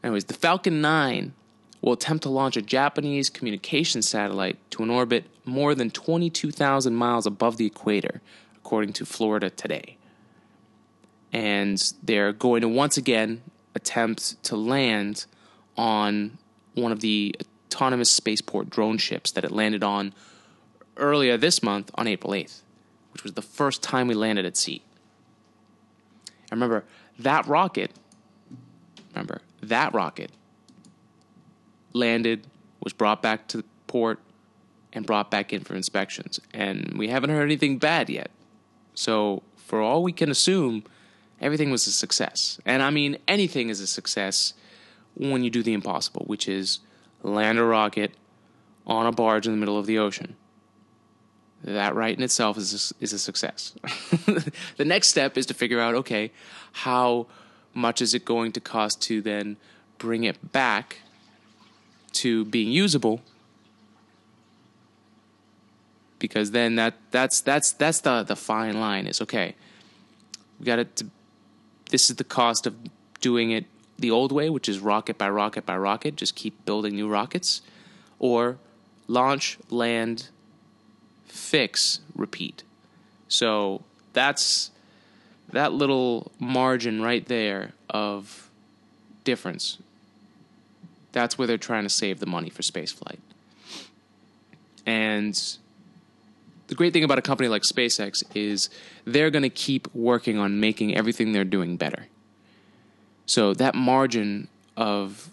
[0.02, 1.32] Anyways, the Falcon 9
[1.80, 7.26] will attempt to launch a Japanese communication satellite to an orbit more than 22,000 miles
[7.26, 8.20] above the equator,
[8.56, 9.96] according to Florida Today.
[11.32, 13.42] And they're going to once again
[13.74, 15.26] attempt to land
[15.76, 16.38] on
[16.74, 17.34] one of the
[17.74, 20.14] autonomous spaceport drone ships that it landed on
[20.96, 22.62] earlier this month on April 8th,
[23.14, 24.82] which was the first time we landed at sea.
[26.50, 26.84] And remember,
[27.18, 27.92] that rocket,
[29.14, 30.30] remember, that rocket
[31.94, 32.46] landed,
[32.82, 34.18] was brought back to port,
[34.92, 36.40] and brought back in for inspections.
[36.52, 38.30] And we haven't heard anything bad yet.
[38.94, 40.84] So, for all we can assume,
[41.40, 42.60] everything was a success.
[42.64, 44.54] And I mean, anything is a success
[45.16, 46.80] when you do the impossible, which is
[47.22, 48.12] land a rocket
[48.86, 50.36] on a barge in the middle of the ocean.
[51.64, 53.74] That right in itself is a, is a success.
[54.76, 56.30] the next step is to figure out okay,
[56.72, 57.26] how
[57.72, 59.56] much is it going to cost to then
[59.96, 60.98] bring it back
[62.12, 63.22] to being usable?
[66.18, 69.54] Because then that that's that's that's the the fine line is okay.
[70.60, 71.02] We got it.
[71.90, 72.76] This is the cost of
[73.20, 73.64] doing it
[73.98, 77.62] the old way, which is rocket by rocket by rocket, just keep building new rockets,
[78.18, 78.58] or
[79.06, 80.28] launch, land,
[81.26, 82.62] fix, repeat.
[83.28, 83.82] So
[84.12, 84.70] that's
[85.52, 88.50] that little margin right there of
[89.24, 89.78] difference.
[91.12, 93.18] That's where they're trying to save the money for spaceflight.
[94.86, 95.40] And
[96.66, 98.68] the great thing about a company like SpaceX is
[99.04, 102.06] they're going to keep working on making everything they're doing better.
[103.26, 105.30] So that margin of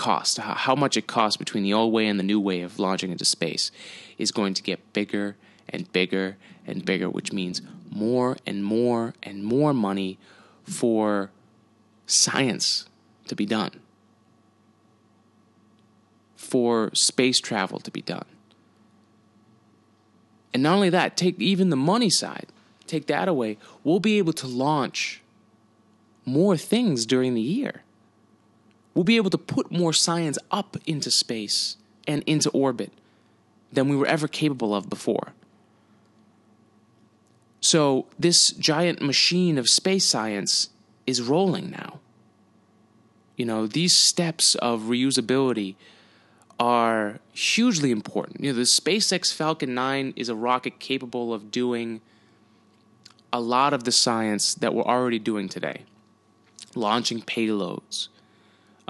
[0.00, 3.12] cost, how much it costs between the old way and the new way of launching
[3.12, 3.70] into space,
[4.16, 5.36] is going to get bigger
[5.68, 7.60] and bigger and bigger, which means
[7.90, 10.18] more and more and more money
[10.64, 11.30] for
[12.06, 12.88] science
[13.28, 13.72] to be done,
[16.34, 18.24] for space travel to be done.
[20.54, 22.46] And not only that, take even the money side,
[22.86, 25.20] take that away, we'll be able to launch
[26.24, 27.82] more things during the year.
[29.00, 32.92] We'll be able to put more science up into space and into orbit
[33.72, 35.32] than we were ever capable of before.
[37.62, 40.68] So, this giant machine of space science
[41.06, 42.00] is rolling now.
[43.38, 45.76] You know, these steps of reusability
[46.58, 48.44] are hugely important.
[48.44, 52.02] You know, the SpaceX Falcon 9 is a rocket capable of doing
[53.32, 55.84] a lot of the science that we're already doing today
[56.74, 58.08] launching payloads,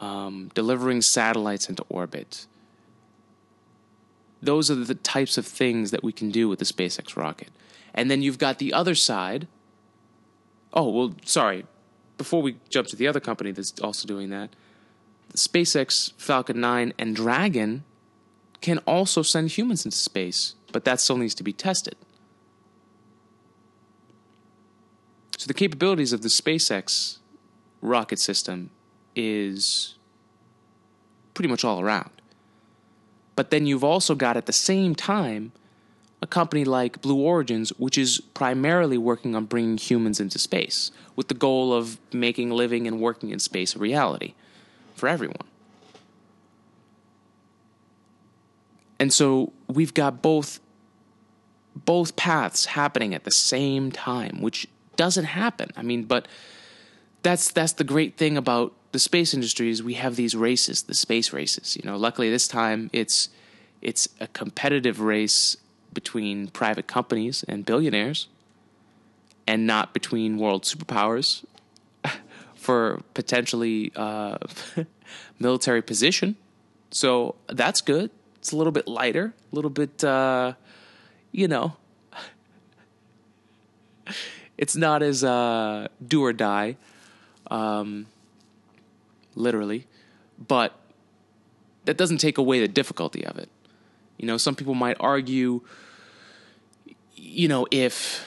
[0.00, 2.46] um, delivering satellites into orbit.
[4.42, 7.50] Those are the types of things that we can do with the SpaceX rocket.
[7.94, 9.46] And then you've got the other side.
[10.72, 11.66] Oh, well, sorry.
[12.16, 14.50] Before we jump to the other company that's also doing that,
[15.34, 17.84] SpaceX Falcon 9 and Dragon
[18.60, 21.96] can also send humans into space, but that still needs to be tested.
[25.38, 27.18] So the capabilities of the SpaceX
[27.80, 28.70] rocket system
[29.20, 29.94] is
[31.34, 32.10] pretty much all around.
[33.36, 35.52] But then you've also got at the same time
[36.22, 41.28] a company like Blue Origins, which is primarily working on bringing humans into space with
[41.28, 44.34] the goal of making living and working in space a reality
[44.94, 45.46] for everyone.
[48.98, 50.60] And so we've got both
[51.74, 55.70] both paths happening at the same time, which doesn't happen.
[55.76, 56.28] I mean, but
[57.22, 60.94] that's that's the great thing about the space industry is we have these races, the
[60.94, 61.76] space races.
[61.76, 63.28] You know, luckily this time it's
[63.80, 65.56] it's a competitive race
[65.92, 68.28] between private companies and billionaires,
[69.46, 71.44] and not between world superpowers
[72.54, 74.38] for potentially uh,
[75.38, 76.36] military position.
[76.90, 78.10] So that's good.
[78.36, 80.54] It's a little bit lighter, a little bit, uh,
[81.32, 81.76] you know.
[84.58, 86.76] It's not as uh, do or die
[87.50, 88.04] um,
[89.40, 89.86] literally,
[90.46, 90.74] but
[91.84, 93.48] that doesn't take away the difficulty of it.
[94.18, 95.62] You know, some people might argue,
[97.16, 98.26] you know, if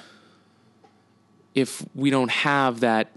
[1.54, 3.12] if we don't have that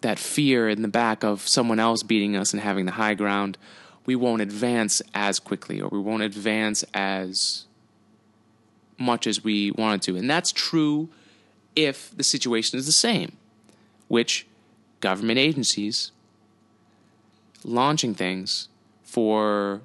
[0.00, 3.58] that fear in the back of someone else beating us and having the high ground,
[4.06, 7.64] we won't advance as quickly or we won't advance as
[8.98, 10.16] much as we wanted to.
[10.16, 11.08] And that's true
[11.74, 13.36] if the situation is the same,
[14.08, 14.46] which
[15.00, 16.12] government agencies
[17.64, 18.68] launching things
[19.02, 19.80] for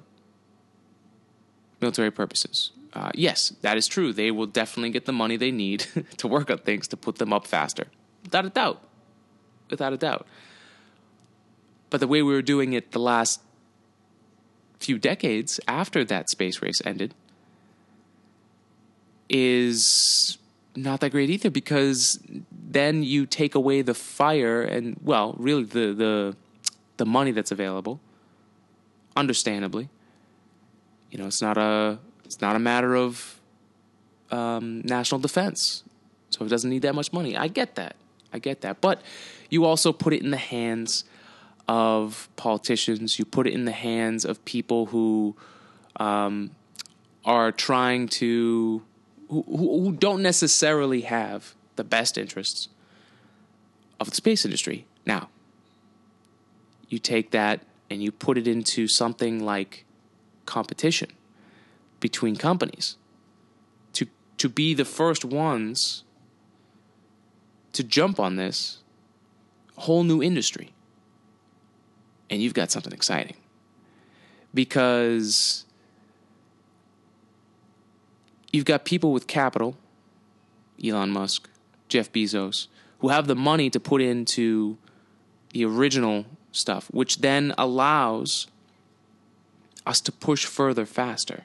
[1.80, 2.70] military purposes.
[2.92, 4.12] Uh, yes, that is true.
[4.12, 5.86] They will definitely get the money they need
[6.18, 7.86] to work on things to put them up faster.
[8.22, 8.82] Without a doubt.
[9.70, 10.26] Without a doubt.
[11.90, 13.40] But the way we were doing it the last
[14.78, 17.14] few decades after that space race ended
[19.28, 20.38] is
[20.76, 22.20] not that great either because
[22.52, 26.36] then you take away the fire and well really the the
[26.96, 28.00] the money that's available
[29.16, 29.88] understandably.
[31.10, 33.40] You know it's not a it's not a matter of
[34.30, 35.84] um, national defense.
[36.30, 37.36] So it doesn't need that much money.
[37.36, 37.96] I get that.
[38.32, 38.80] I get that.
[38.80, 39.02] But
[39.50, 41.04] you also put it in the hands
[41.68, 43.18] of politicians.
[43.18, 45.36] You put it in the hands of people who
[45.96, 46.50] um,
[47.24, 48.82] are trying to
[49.28, 52.68] who, who don't necessarily have the best interests
[54.00, 54.86] of the space industry.
[55.06, 55.28] Now,
[56.94, 59.84] you take that and you put it into something like
[60.46, 61.10] competition
[62.00, 62.96] between companies
[63.92, 64.06] to
[64.38, 66.04] to be the first ones
[67.72, 68.78] to jump on this
[69.76, 70.72] whole new industry.
[72.30, 73.36] And you've got something exciting.
[74.54, 75.64] Because
[78.52, 79.76] you've got people with capital,
[80.82, 81.50] Elon Musk,
[81.88, 82.68] Jeff Bezos,
[83.00, 84.78] who have the money to put into
[85.52, 86.24] the original
[86.54, 88.46] stuff, which then allows
[89.86, 91.44] us to push further faster.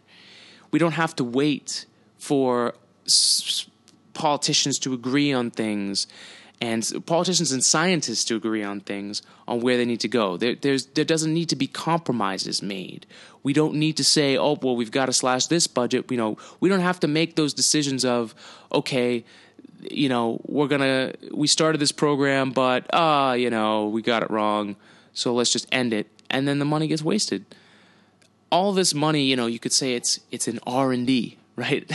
[0.72, 1.86] We don't have to wait
[2.18, 3.68] for s-
[4.14, 6.08] politicians to agree on things
[6.62, 10.36] and politicians and scientists to agree on things on where they need to go.
[10.36, 13.06] There, there's, there doesn't need to be compromises made.
[13.44, 16.12] We don't need to say, oh, well, we've got to slash this budget.
[16.12, 18.36] You know, we don't have to make those decisions of,
[18.74, 19.24] okay,
[19.90, 24.24] you know, we're gonna we started this program, but ah, uh, you know, we got
[24.24, 24.76] it wrong,
[25.14, 27.46] so let's just end it, and then the money gets wasted.
[28.52, 31.90] All this money, you know, you could say it's it's an R and D, right?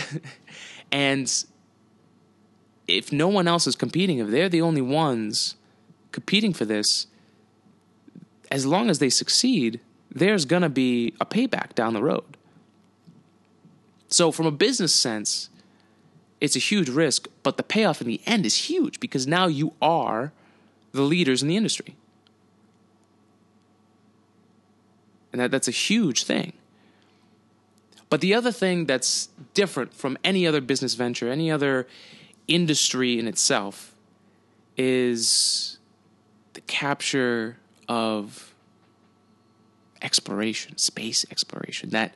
[0.93, 1.45] and
[2.87, 5.57] if no one else is competing, if they're the only ones
[6.13, 7.07] competing for this,
[8.51, 12.37] as long as they succeed, there's going to be a payback down the road.
[14.09, 15.51] So, from a business sense,
[16.41, 19.73] it's a huge risk, but the payoff in the end is huge because now you
[19.83, 20.33] are
[20.93, 21.97] the leaders in the industry.
[25.35, 26.53] And that, that's a huge thing.
[28.09, 31.89] But the other thing that's different from any other business venture, any other
[32.47, 33.97] industry in itself
[34.77, 35.79] is
[36.53, 37.57] the capture
[37.89, 38.55] of
[40.03, 41.91] exploration, space exploration.
[41.91, 42.15] That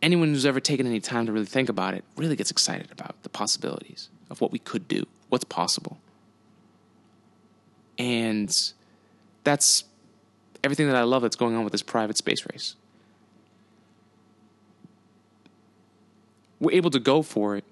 [0.00, 3.20] anyone who's ever taken any time to really think about it really gets excited about
[3.24, 5.98] the possibilities of what we could do, what's possible.
[7.98, 8.72] And
[9.42, 9.82] that's
[10.64, 12.76] everything that I love that's going on with this private space race.
[16.60, 17.64] We're able to go for it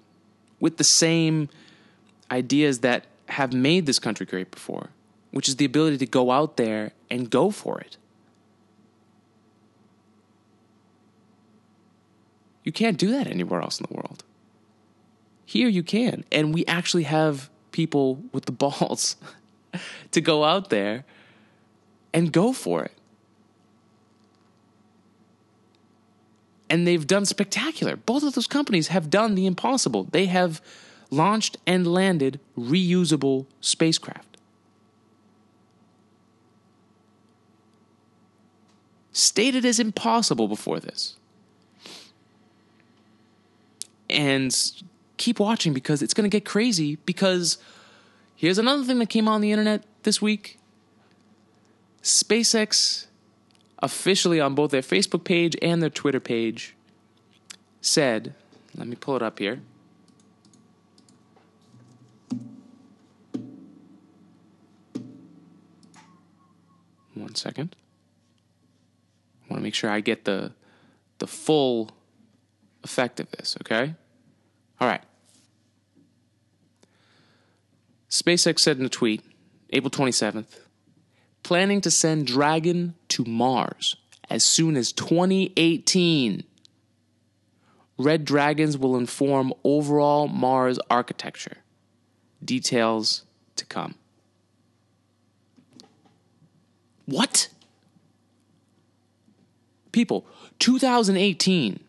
[0.59, 1.49] with the same
[2.29, 4.89] ideas that have made this country great before,
[5.31, 7.97] which is the ability to go out there and go for it.
[12.63, 14.23] You can't do that anywhere else in the world.
[15.45, 16.23] Here you can.
[16.31, 19.15] And we actually have people with the balls
[20.11, 21.05] to go out there
[22.13, 22.91] and go for it.
[26.71, 27.97] and they've done spectacular.
[27.97, 30.05] Both of those companies have done the impossible.
[30.05, 30.61] They have
[31.09, 34.37] launched and landed reusable spacecraft.
[39.11, 41.17] Stated as impossible before this.
[44.09, 44.55] And
[45.17, 46.95] keep watching because it's going to get crazy.
[47.05, 47.57] Because
[48.33, 50.57] here's another thing that came on the internet this week
[52.01, 53.07] SpaceX
[53.79, 56.75] officially on both their Facebook page and their Twitter page
[57.81, 58.33] said,
[58.75, 59.61] let me pull it up here.
[67.13, 67.75] One second.
[69.43, 70.53] I want to make sure I get the
[71.19, 71.91] the full
[72.83, 73.93] effect of this, okay?
[74.79, 75.03] All right.
[78.09, 79.21] SpaceX said in a tweet,
[79.69, 80.59] April 27th,
[81.43, 83.95] planning to send Dragon to Mars
[84.29, 86.43] as soon as 2018.
[87.97, 91.57] Red Dragons will inform overall Mars architecture.
[92.43, 93.23] Details
[93.57, 93.95] to come.
[97.05, 97.49] What?
[99.91, 100.25] People,
[100.59, 101.79] 2018,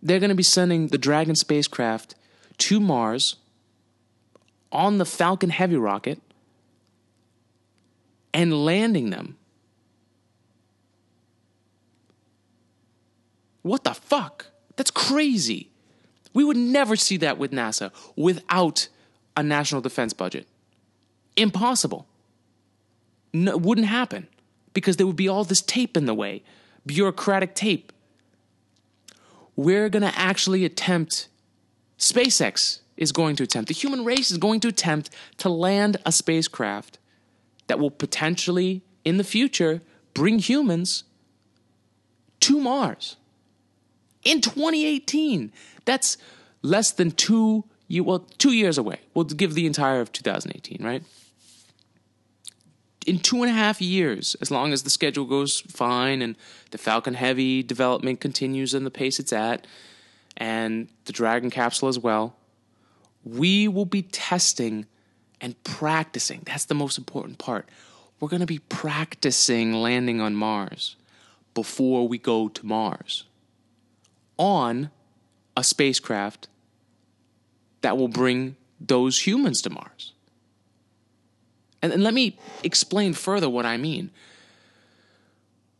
[0.00, 2.14] they're going to be sending the Dragon spacecraft
[2.58, 3.36] to Mars
[4.70, 6.22] on the Falcon Heavy rocket
[8.36, 9.34] and landing them.
[13.62, 14.46] What the fuck?
[14.76, 15.70] That's crazy.
[16.34, 18.88] We would never see that with NASA without
[19.38, 20.46] a national defense budget.
[21.34, 22.06] Impossible.
[23.32, 24.28] No, wouldn't happen
[24.74, 26.42] because there would be all this tape in the way,
[26.84, 27.90] bureaucratic tape.
[29.56, 31.28] We're going to actually attempt,
[31.98, 35.08] SpaceX is going to attempt, the human race is going to attempt
[35.38, 36.98] to land a spacecraft
[37.66, 39.82] that will potentially, in the future,
[40.14, 41.04] bring humans
[42.40, 43.16] to Mars
[44.22, 45.52] in 2018.
[45.84, 46.16] That's
[46.62, 49.00] less than two, well, two years away.
[49.14, 51.02] We'll give the entire of 2018, right?
[53.06, 56.36] in two and a half years, as long as the schedule goes fine and
[56.72, 59.66] the Falcon Heavy development continues in the pace it's at,
[60.36, 62.36] and the Dragon capsule as well,
[63.24, 64.86] we will be testing
[65.40, 66.42] and practicing.
[66.46, 67.68] That's the most important part.
[68.20, 70.96] We're going to be practicing landing on Mars
[71.54, 73.24] before we go to Mars
[74.38, 74.90] on
[75.56, 76.48] a spacecraft
[77.80, 80.12] that will bring those humans to Mars.
[81.82, 84.10] And, and let me explain further what I mean.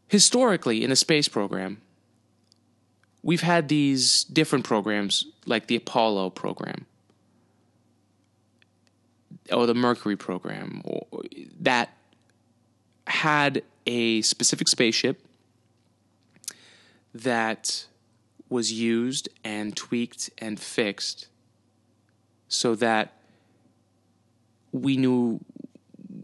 [0.09, 1.81] Historically, in the space program,
[3.23, 6.87] we've had these different programs like the Apollo program
[9.53, 10.83] or the Mercury program
[11.61, 11.91] that
[13.07, 15.23] had a specific spaceship
[17.15, 17.87] that
[18.49, 21.29] was used and tweaked and fixed
[22.49, 23.15] so that
[24.73, 25.41] we knew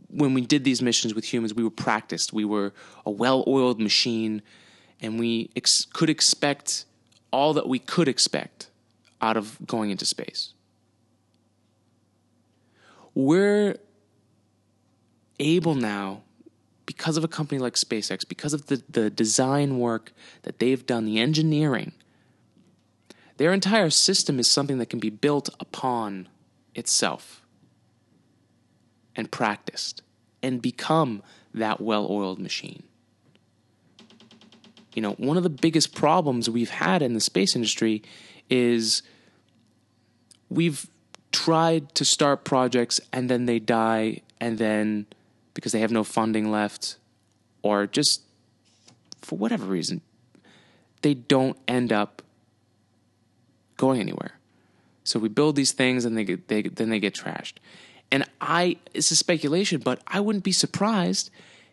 [0.08, 2.32] when we did these missions with humans, we were practiced.
[2.32, 2.72] We were
[3.06, 4.42] a well oiled machine,
[5.00, 6.84] and we ex- could expect
[7.32, 8.68] all that we could expect
[9.20, 10.52] out of going into space.
[13.14, 13.76] We're
[15.38, 16.22] able now,
[16.86, 21.04] because of a company like SpaceX, because of the, the design work that they've done,
[21.04, 21.92] the engineering,
[23.36, 26.28] their entire system is something that can be built upon
[26.74, 27.42] itself
[29.16, 30.02] and practiced
[30.42, 31.22] and become
[31.54, 32.82] that well oiled machine.
[34.94, 38.02] You know, one of the biggest problems we've had in the space industry
[38.50, 39.02] is
[40.50, 40.86] we've
[41.44, 45.06] tried to start projects and then they die, and then
[45.54, 46.96] because they have no funding left,
[47.62, 48.22] or just
[49.20, 50.00] for whatever reason,
[51.02, 52.22] they don't end up
[53.76, 54.38] going anywhere.
[55.04, 57.54] So we build these things and they get, they, then they get trashed.
[58.12, 61.30] And I, it's a speculation, but I wouldn't be surprised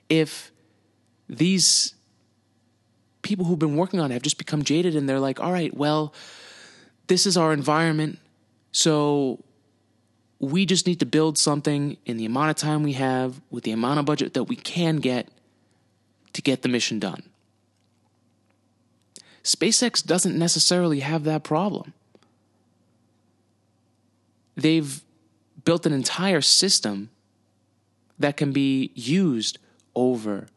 [0.10, 0.52] if
[1.28, 1.94] these
[3.22, 5.76] people who've been working on it have just become jaded and they're like, all right,
[5.76, 6.14] well,
[7.08, 8.18] this is our environment.
[8.72, 9.44] So
[10.40, 13.72] we just need to build something in the amount of time we have with the
[13.72, 15.28] amount of budget that we can get
[16.34, 17.24] to get the mission done.
[19.44, 21.94] SpaceX doesn't necessarily have that problem.
[24.56, 25.02] They've
[25.66, 27.10] built an entire system
[28.18, 29.58] that can be used
[29.96, 30.48] over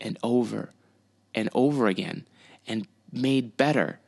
[0.00, 0.70] and over
[1.34, 2.26] and over again
[2.66, 3.98] and made better.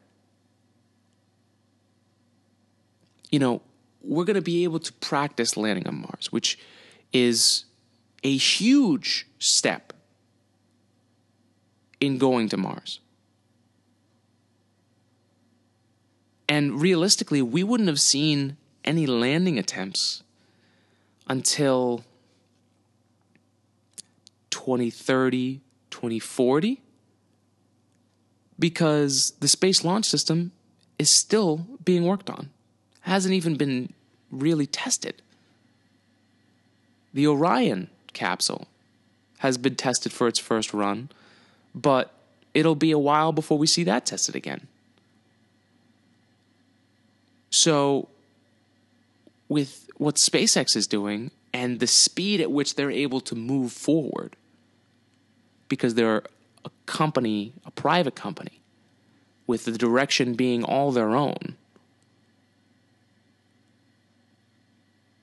[3.31, 3.63] You know,
[4.05, 6.59] we're going to be able to practice landing on Mars, which
[7.13, 7.65] is
[8.23, 9.93] a huge step
[12.01, 13.01] in going to Mars.
[16.49, 20.23] And realistically, we wouldn't have seen any landing attempts
[21.27, 22.05] until
[24.51, 26.81] 2030, 2040
[28.59, 30.53] because the space launch system
[30.99, 32.51] is still being worked on.
[33.05, 33.93] Hasn't even been
[34.31, 35.23] really tested.
[37.13, 38.67] The Orion capsule
[39.39, 41.11] has been tested for its first run,
[41.75, 42.13] but
[42.55, 44.67] it'll be a while before we see that tested again.
[47.51, 48.09] So,
[49.49, 54.35] with what SpaceX is doing and the speed at which they're able to move forward
[55.69, 56.25] because they're
[56.65, 58.61] a company, a private company,
[59.47, 61.57] with the direction being all their own.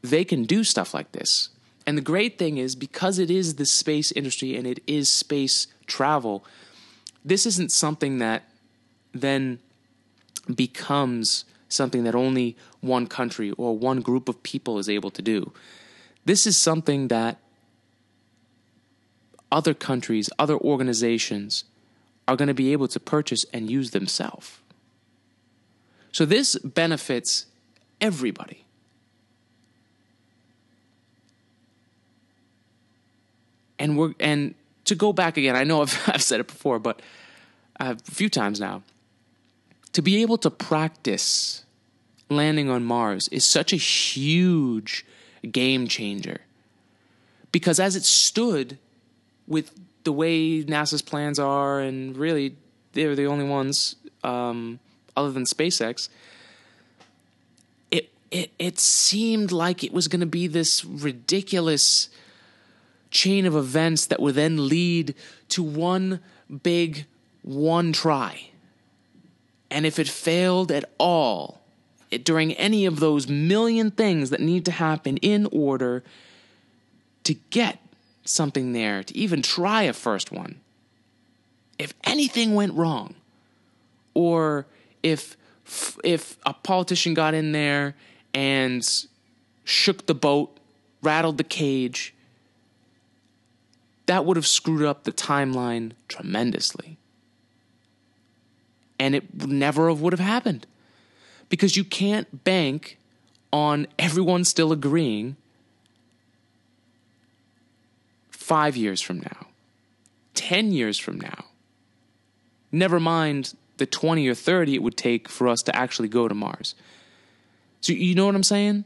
[0.02, 1.50] They can do stuff like this.
[1.86, 5.68] And the great thing is, because it is the space industry and it is space
[5.88, 6.46] travel,
[7.26, 8.44] this isn't something that
[9.14, 9.60] then
[10.54, 15.52] becomes something that only one country or one group of people is able to do.
[16.26, 17.38] This is something that
[19.52, 21.64] other countries, other organizations
[22.28, 24.60] are going to be able to purchase and use themselves.
[26.12, 27.46] So this benefits
[28.00, 28.66] everybody.
[33.82, 34.54] And we're and
[34.86, 37.02] to go back again, I know I've, I've said it before, but
[37.80, 38.84] uh, a few times now.
[39.94, 41.66] To be able to practice
[42.30, 45.06] landing on Mars is such a huge
[45.52, 46.42] game changer.
[47.52, 48.78] Because as it stood
[49.48, 49.72] with
[50.04, 52.56] the way NASA's plans are, and really
[52.94, 54.80] they're the only ones um,
[55.18, 56.08] other than SpaceX,
[57.90, 62.10] it it it seemed like it was going to be this ridiculous
[63.12, 65.14] chain of events that would then lead
[65.50, 66.20] to one
[66.64, 67.06] big
[67.44, 68.50] one try.
[69.70, 71.62] And if it failed at all,
[72.10, 76.04] it, during any of those million things that need to happen in order
[77.24, 77.80] to get
[78.24, 80.60] something there, to even try a first one,
[81.78, 83.16] if anything went wrong,
[84.14, 84.66] or
[85.04, 85.38] if
[86.04, 87.96] if a politician got in there
[88.34, 88.88] and
[89.64, 90.58] shook the boat,
[91.02, 92.14] rattled the cage,
[94.06, 96.98] that would have screwed up the timeline tremendously.
[99.00, 100.68] And it never would have happened.
[101.50, 102.98] Because you can't bank
[103.52, 105.36] on everyone still agreeing
[108.30, 109.48] five years from now,
[110.34, 111.46] 10 years from now.
[112.72, 116.36] Never mind the 20 or 30 it would take for us to actually go to
[116.36, 116.76] Mars.
[117.82, 118.86] So, you know what I'm saying?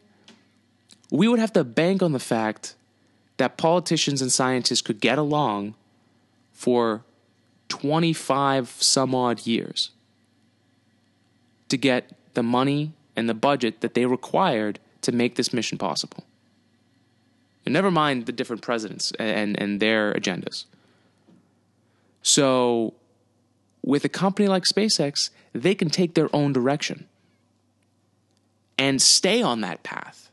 [1.11, 2.75] We would have to bank on the fact
[3.37, 5.75] that politicians and scientists could get along
[6.53, 7.03] for
[7.69, 9.91] 25 some odd years
[11.69, 16.23] to get the money and the budget that they required to make this mission possible.
[17.65, 20.65] And never mind the different presidents and, and their agendas.
[22.21, 22.93] So,
[23.83, 27.07] with a company like SpaceX, they can take their own direction
[28.77, 30.24] and stay on that path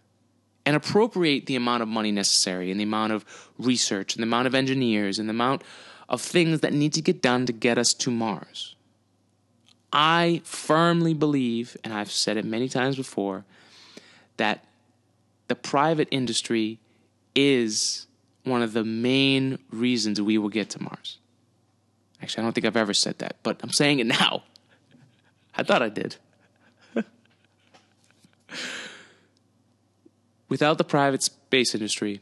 [0.64, 3.24] and appropriate the amount of money necessary and the amount of
[3.58, 5.62] research and the amount of engineers and the amount
[6.08, 8.76] of things that need to get done to get us to Mars.
[9.92, 13.44] I firmly believe, and I've said it many times before,
[14.36, 14.64] that
[15.48, 16.78] the private industry
[17.34, 18.06] is
[18.44, 21.18] one of the main reasons we will get to Mars.
[22.22, 24.44] Actually, I don't think I've ever said that, but I'm saying it now.
[25.56, 26.16] I thought I did.
[30.52, 32.20] Without the private space industry,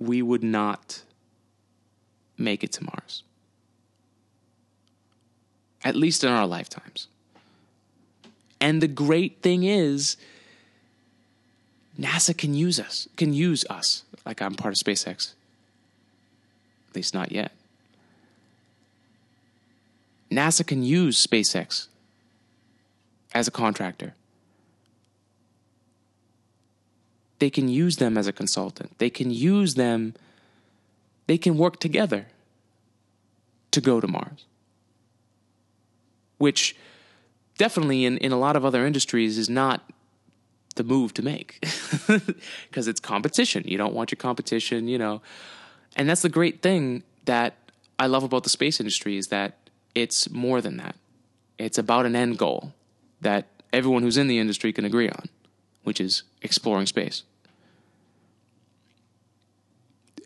[0.00, 1.02] we would not
[2.36, 3.22] make it to Mars.
[5.84, 7.06] At least in our lifetimes.
[8.60, 10.16] And the great thing is,
[11.96, 15.34] NASA can use us, can use us, like I'm part of SpaceX.
[16.90, 17.52] At least not yet.
[20.32, 21.86] NASA can use SpaceX
[23.32, 24.14] as a contractor.
[27.38, 28.98] They can use them as a consultant.
[28.98, 30.14] They can use them,
[31.26, 32.26] they can work together
[33.72, 34.46] to go to Mars.
[36.38, 36.76] Which
[37.58, 39.90] definitely in, in a lot of other industries is not
[40.76, 41.58] the move to make
[42.68, 43.64] because it's competition.
[43.66, 45.22] You don't want your competition, you know.
[45.96, 47.56] And that's the great thing that
[47.98, 49.56] I love about the space industry is that
[49.94, 50.96] it's more than that.
[51.58, 52.74] It's about an end goal
[53.22, 55.28] that everyone who's in the industry can agree on
[55.86, 57.22] which is exploring space.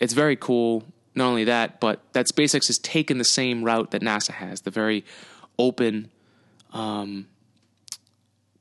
[0.00, 0.84] It's very cool,
[1.14, 4.70] not only that, but that SpaceX has taken the same route that NASA has, the
[4.70, 5.04] very
[5.58, 6.10] open
[6.72, 7.26] um,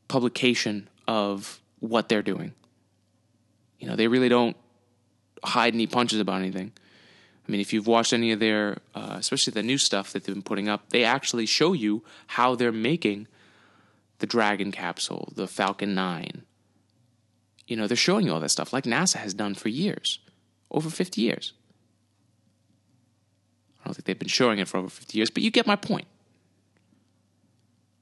[0.09, 2.53] publication of what they're doing.
[3.79, 4.57] You know, they really don't
[5.41, 6.73] hide any punches about anything.
[7.47, 10.35] I mean, if you've watched any of their, uh, especially the new stuff that they've
[10.35, 13.27] been putting up, they actually show you how they're making
[14.17, 16.43] the Dragon capsule, the Falcon 9,
[17.69, 20.17] you know, they're showing you all that stuff like NASA has done for years,
[20.71, 21.53] over 50 years.
[23.79, 25.75] I don't think they've been showing it for over 50 years, but you get my
[25.75, 26.07] point.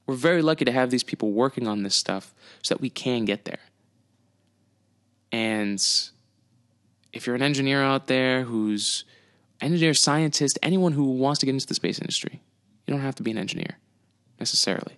[0.06, 3.26] We're very lucky to have these people working on this stuff so that we can
[3.26, 3.60] get there.
[5.30, 5.84] And
[7.12, 9.04] if you're an engineer out there who's
[9.60, 12.40] engineer, scientist, anyone who wants to get into the space industry,
[12.86, 13.76] you don't have to be an engineer
[14.40, 14.96] necessarily.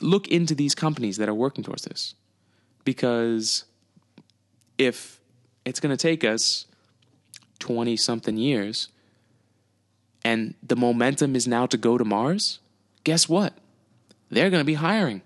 [0.00, 2.14] Look into these companies that are working towards this.
[2.84, 3.64] Because
[4.78, 5.20] if
[5.64, 6.66] it's going to take us
[7.60, 8.88] 20 something years
[10.24, 12.58] and the momentum is now to go to Mars,
[13.04, 13.54] guess what?
[14.30, 15.22] They're going to be hiring.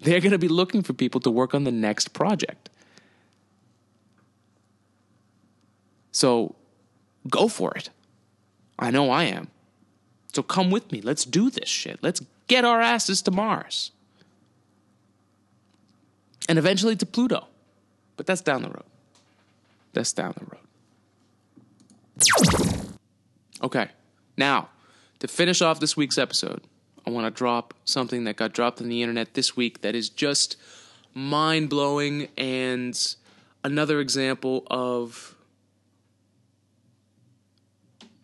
[0.00, 2.68] They're going to be looking for people to work on the next project.
[6.10, 6.54] So
[7.28, 7.90] go for it.
[8.78, 9.48] I know I am.
[10.32, 11.00] So come with me.
[11.00, 11.98] Let's do this shit.
[12.02, 13.92] Let's get our asses to Mars.
[16.48, 17.46] And eventually to Pluto.
[18.16, 18.84] But that's down the road.
[19.92, 20.58] That's down the road.
[23.62, 23.88] Okay.
[24.36, 24.68] Now,
[25.20, 26.62] to finish off this week's episode,
[27.06, 30.08] I want to drop something that got dropped on the internet this week that is
[30.08, 30.56] just
[31.14, 33.16] mind blowing and
[33.64, 35.34] another example of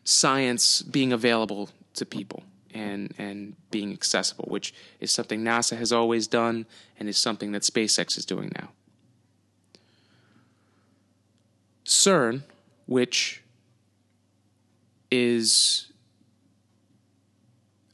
[0.05, 2.43] science being available to people
[2.79, 6.67] and and being accessible, which is something NASA has always done
[6.99, 8.71] and is something that SpaceX is doing now.
[11.85, 12.43] CERN,
[12.87, 13.43] which
[15.11, 15.91] is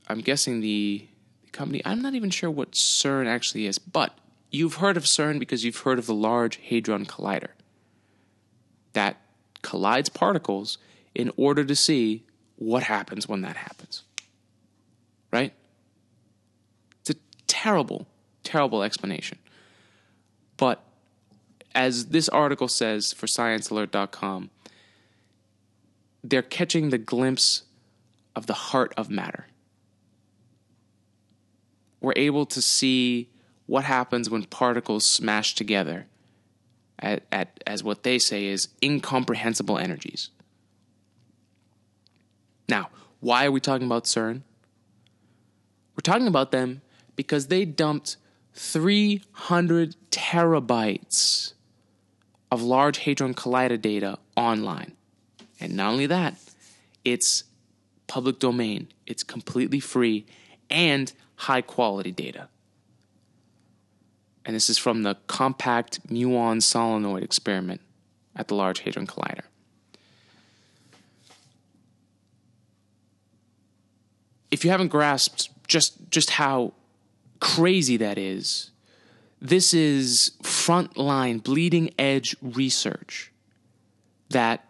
[0.09, 1.07] I'm guessing the,
[1.43, 4.19] the company I'm not even sure what CERN actually is, but
[4.51, 7.51] you've heard of CERN because you've heard of the Large Hadron Collider
[8.93, 9.17] that
[9.63, 10.79] collides particles
[11.15, 12.25] in order to see
[12.57, 14.03] what happens when that happens.
[15.35, 15.53] Right?
[17.01, 17.17] It's a
[17.49, 18.07] terrible,
[18.45, 19.41] terrible explanation.
[20.57, 20.81] But
[21.75, 24.51] as this article says for sciencealert.com,
[26.23, 27.65] they're catching the glimpse
[28.37, 29.49] of the heart of matter.
[32.01, 33.29] We're able to see
[33.67, 36.07] what happens when particles smash together
[37.01, 40.31] at, at as what they say is incomprehensible energies.
[42.69, 44.43] Now, why are we talking about CERN?
[45.95, 46.83] We're talking about them
[47.17, 48.17] because they dumped
[48.55, 51.53] 300 terabytes
[52.51, 54.93] of Large Hadron Collider data online.
[55.61, 56.37] And not only that,
[57.05, 57.45] it's
[58.07, 60.27] public domain, it's completely free
[60.69, 62.49] and high quality data.
[64.45, 67.81] And this is from the compact muon solenoid experiment
[68.37, 69.45] at the Large Hadron Collider.
[74.55, 76.73] if you haven't grasped just just how
[77.41, 78.71] crazy that is,
[79.41, 83.31] this is frontline, bleeding edge research
[84.31, 84.65] that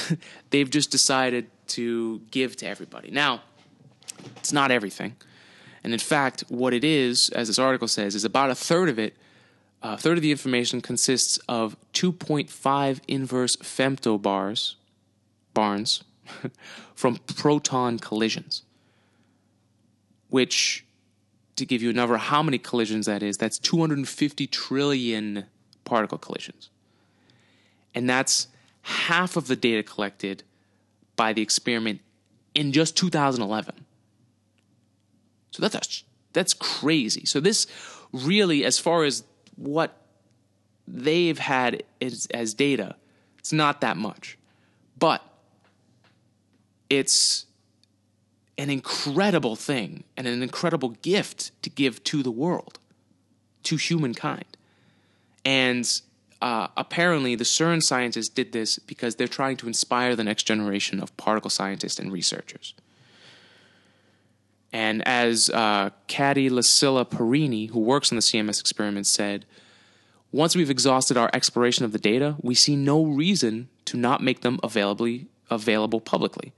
[0.50, 3.10] they've just decided to give to everybody.
[3.10, 3.42] Now,
[4.36, 5.16] it's not everything.
[5.82, 8.98] And in fact, what it is, as this article says, is about a third of
[8.98, 9.16] it,
[9.82, 14.74] a third of the information consists of 2.5 inverse femtobars,
[15.54, 16.04] barns,
[16.94, 18.62] from proton collisions
[20.28, 20.84] which,
[21.56, 25.44] to give you a number, how many collisions that is, that's 250 trillion
[25.84, 26.70] particle collisions.
[27.94, 28.48] And that's
[28.82, 30.42] half of the data collected
[31.16, 32.00] by the experiment
[32.54, 33.84] in just 2011.
[35.50, 37.24] So that's that's crazy.
[37.24, 37.66] So this
[38.12, 39.24] really, as far as
[39.56, 39.96] what
[40.86, 42.96] they've had as, as data,
[43.38, 44.38] it's not that much,
[44.98, 45.22] but
[46.88, 47.46] it's
[48.58, 52.78] an incredible thing and an incredible gift to give to the world,
[53.62, 54.56] to humankind.
[55.44, 56.00] And
[56.42, 61.00] uh, apparently, the CERN scientists did this because they're trying to inspire the next generation
[61.00, 62.74] of particle scientists and researchers.
[64.72, 69.46] And as uh, Lassila Perini, who works on the CMS experiment, said,
[70.30, 74.42] once we've exhausted our exploration of the data, we see no reason to not make
[74.42, 76.52] them available publicly.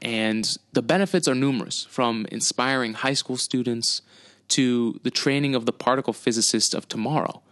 [0.00, 4.02] And the benefits are numerous from inspiring high school students
[4.48, 7.42] to the training of the particle physicists of tomorrow.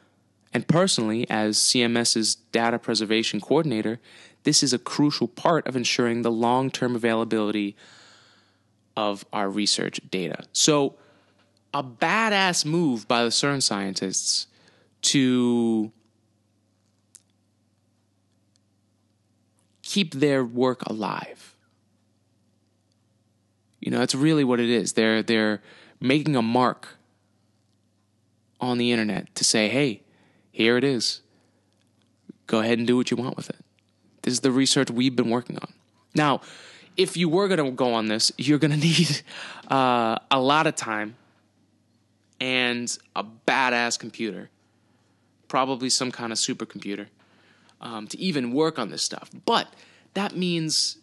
[0.55, 4.01] And personally, as CMS's data preservation coordinator,
[4.45, 7.77] this is a crucial part of ensuring the long term availability
[8.97, 10.45] of our research data.
[10.53, 10.95] So,
[11.75, 14.47] a badass move by the CERN scientists
[15.03, 15.93] to
[19.83, 21.56] keep their work alive
[23.87, 24.95] you know, that's really what it is.
[24.95, 25.63] They're they're
[26.01, 26.89] making a mark
[28.61, 30.03] on the internet to say, "Hey,
[30.51, 31.21] here it is.
[32.49, 33.65] Go ahead and do what you want with it."
[34.23, 35.73] This is the research we've been working on.
[36.17, 36.41] Now,
[36.97, 39.23] if you were going to go on this, you're going to need
[39.69, 41.15] uh, a lot of time
[42.41, 44.51] and a badass computer,
[45.47, 47.07] probably some kind of supercomputer,
[47.81, 49.31] um, to even work on this stuff.
[49.45, 49.69] But
[50.15, 50.99] that means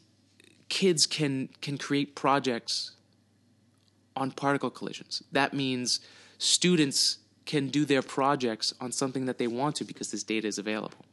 [0.74, 2.93] kids can can create projects
[4.15, 5.21] on particle collisions.
[5.32, 5.99] That means
[6.39, 10.57] students can do their projects on something that they want to because this data is
[10.57, 11.05] available.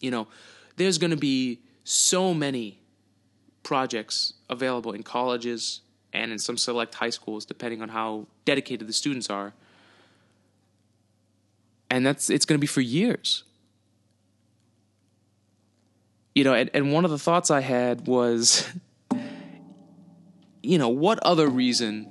[0.00, 0.26] You know,
[0.76, 2.78] there's going to be so many
[3.62, 5.82] projects available in colleges
[6.14, 9.52] and in some select high schools, depending on how dedicated the students are.
[11.90, 13.44] And that's it's going to be for years.
[16.40, 18.66] You know, and, and one of the thoughts I had was,
[20.62, 22.10] you know, what other reason,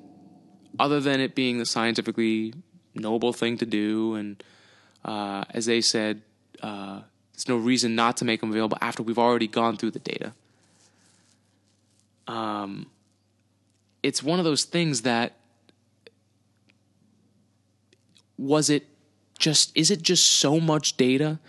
[0.77, 2.53] other than it being the scientifically
[2.93, 4.43] noble thing to do, and
[5.03, 6.21] uh, as they said,
[6.61, 7.01] uh,
[7.33, 10.33] there's no reason not to make them available after we've already gone through the data.
[12.27, 12.85] Um,
[14.03, 15.33] it's one of those things that
[18.37, 18.85] was it
[19.39, 21.39] just is it just so much data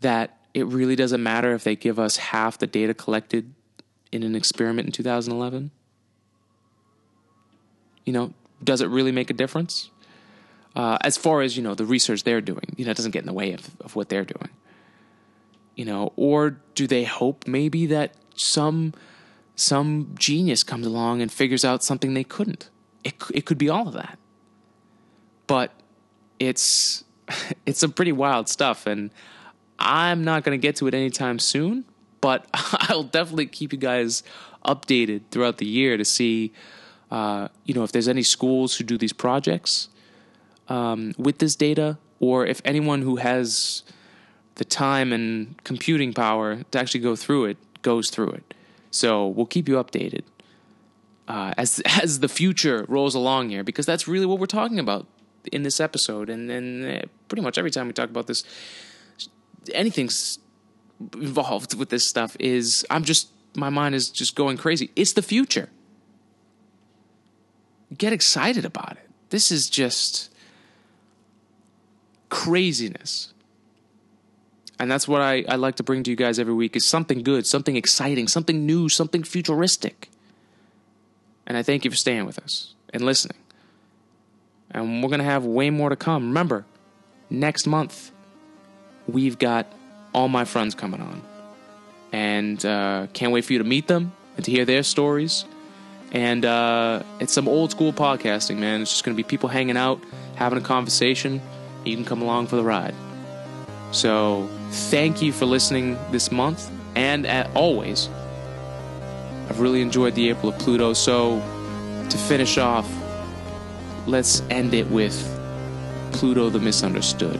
[0.00, 3.52] that it really doesn't matter if they give us half the data collected
[4.10, 5.70] in an experiment in 2011
[8.08, 8.32] you know
[8.64, 9.90] does it really make a difference?
[10.74, 13.20] Uh, as far as you know the research they're doing you know it doesn't get
[13.20, 14.48] in the way of, of what they're doing.
[15.76, 18.94] You know or do they hope maybe that some
[19.56, 22.70] some genius comes along and figures out something they couldn't?
[23.04, 24.18] It, it could be all of that.
[25.46, 25.72] But
[26.38, 27.04] it's
[27.66, 29.10] it's some pretty wild stuff and
[29.78, 31.84] i'm not going to get to it anytime soon
[32.20, 32.46] but
[32.88, 34.22] i'll definitely keep you guys
[34.64, 36.52] updated throughout the year to see
[37.10, 39.88] uh, you know if there's any schools who do these projects
[40.68, 43.82] um, with this data or if anyone who has
[44.56, 48.54] the time and computing power to actually go through it goes through it.
[48.90, 50.22] So we'll keep you updated
[51.26, 55.06] uh, as as the future rolls along here because that's really what we're talking about
[55.52, 58.44] in this episode and then uh, pretty much every time we talk about this
[59.74, 60.38] anything's
[61.14, 64.90] involved with this stuff is I'm just my mind is just going crazy.
[64.96, 65.68] It's the future.
[67.96, 69.08] Get excited about it.
[69.30, 70.32] This is just
[72.28, 73.32] craziness.
[74.78, 77.22] And that's what I, I like to bring to you guys every week is something
[77.22, 80.08] good, something exciting, something new, something futuristic.
[81.46, 83.38] And I thank you for staying with us and listening.
[84.70, 86.28] And we're going to have way more to come.
[86.28, 86.64] Remember,
[87.30, 88.12] next month,
[89.08, 89.66] we've got
[90.12, 91.22] all my friends coming on.
[92.12, 95.44] And uh, can't wait for you to meet them and to hear their stories.
[96.12, 98.82] And uh, it's some old school podcasting, man.
[98.82, 100.00] It's just going to be people hanging out,
[100.36, 101.40] having a conversation.
[101.84, 102.94] You can come along for the ride.
[103.90, 106.70] So, thank you for listening this month.
[106.94, 108.08] And as always,
[109.48, 110.92] I've really enjoyed the April of Pluto.
[110.92, 111.40] So,
[112.08, 112.90] to finish off,
[114.06, 115.14] let's end it with
[116.12, 117.36] Pluto the Misunderstood,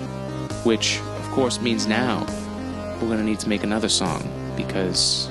[0.64, 1.00] which,
[1.38, 2.26] course, means now
[3.00, 5.28] we're going to need to make another song because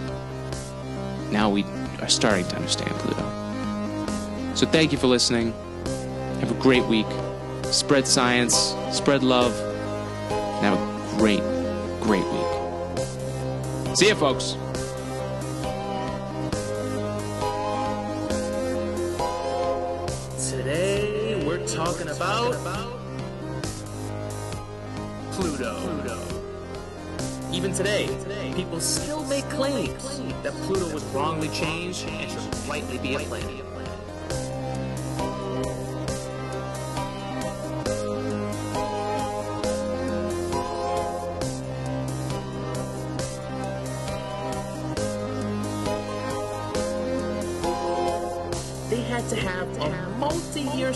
[1.32, 1.66] now we
[2.00, 4.56] are starting to understand Pluto.
[4.56, 5.52] So, thank you for listening.
[6.40, 7.08] Have a great week.
[7.64, 9.54] Spread science, spread love,
[10.32, 11.42] and have a great,
[12.00, 13.98] great week.
[13.98, 14.56] See you, folks.
[27.78, 28.08] Today,
[28.56, 33.77] people still make claims that Pluto was wrongly changed and should rightly be a planet.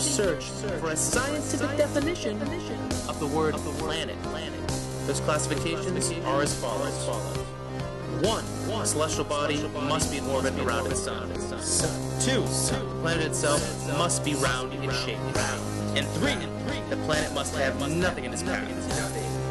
[0.02, 0.44] Search
[0.80, 2.40] for a scientific definition
[3.08, 4.16] of the word planet.
[5.06, 7.08] Those classifications are as follows.
[8.22, 8.44] One,
[8.80, 11.28] a celestial body must be in orbit around its sun.
[12.20, 13.60] Two, the planet itself
[13.96, 15.18] must be round in shape.
[15.96, 16.34] And three,
[16.90, 18.68] the planet must have nothing in its path.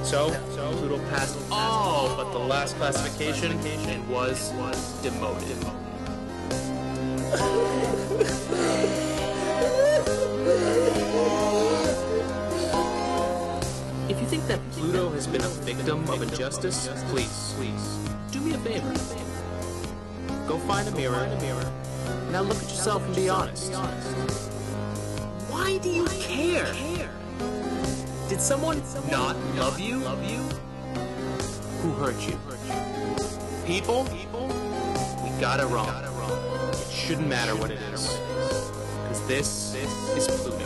[0.05, 0.31] So,
[0.77, 4.51] Pluto passed all but the last classification and was
[5.01, 5.57] demoted.
[15.73, 17.99] Victim of injustice, please, please,
[18.31, 18.93] do me a favor.
[20.47, 21.27] Go find a mirror.
[22.31, 23.73] Now look at yourself and be honest.
[25.49, 26.73] Why do you care?
[28.27, 29.99] Did someone not love you?
[31.81, 32.37] Who hurt you?
[33.65, 34.03] People?
[35.23, 35.89] We got it wrong.
[36.73, 38.17] It shouldn't matter what it is.
[39.03, 40.60] Because this is Pluto.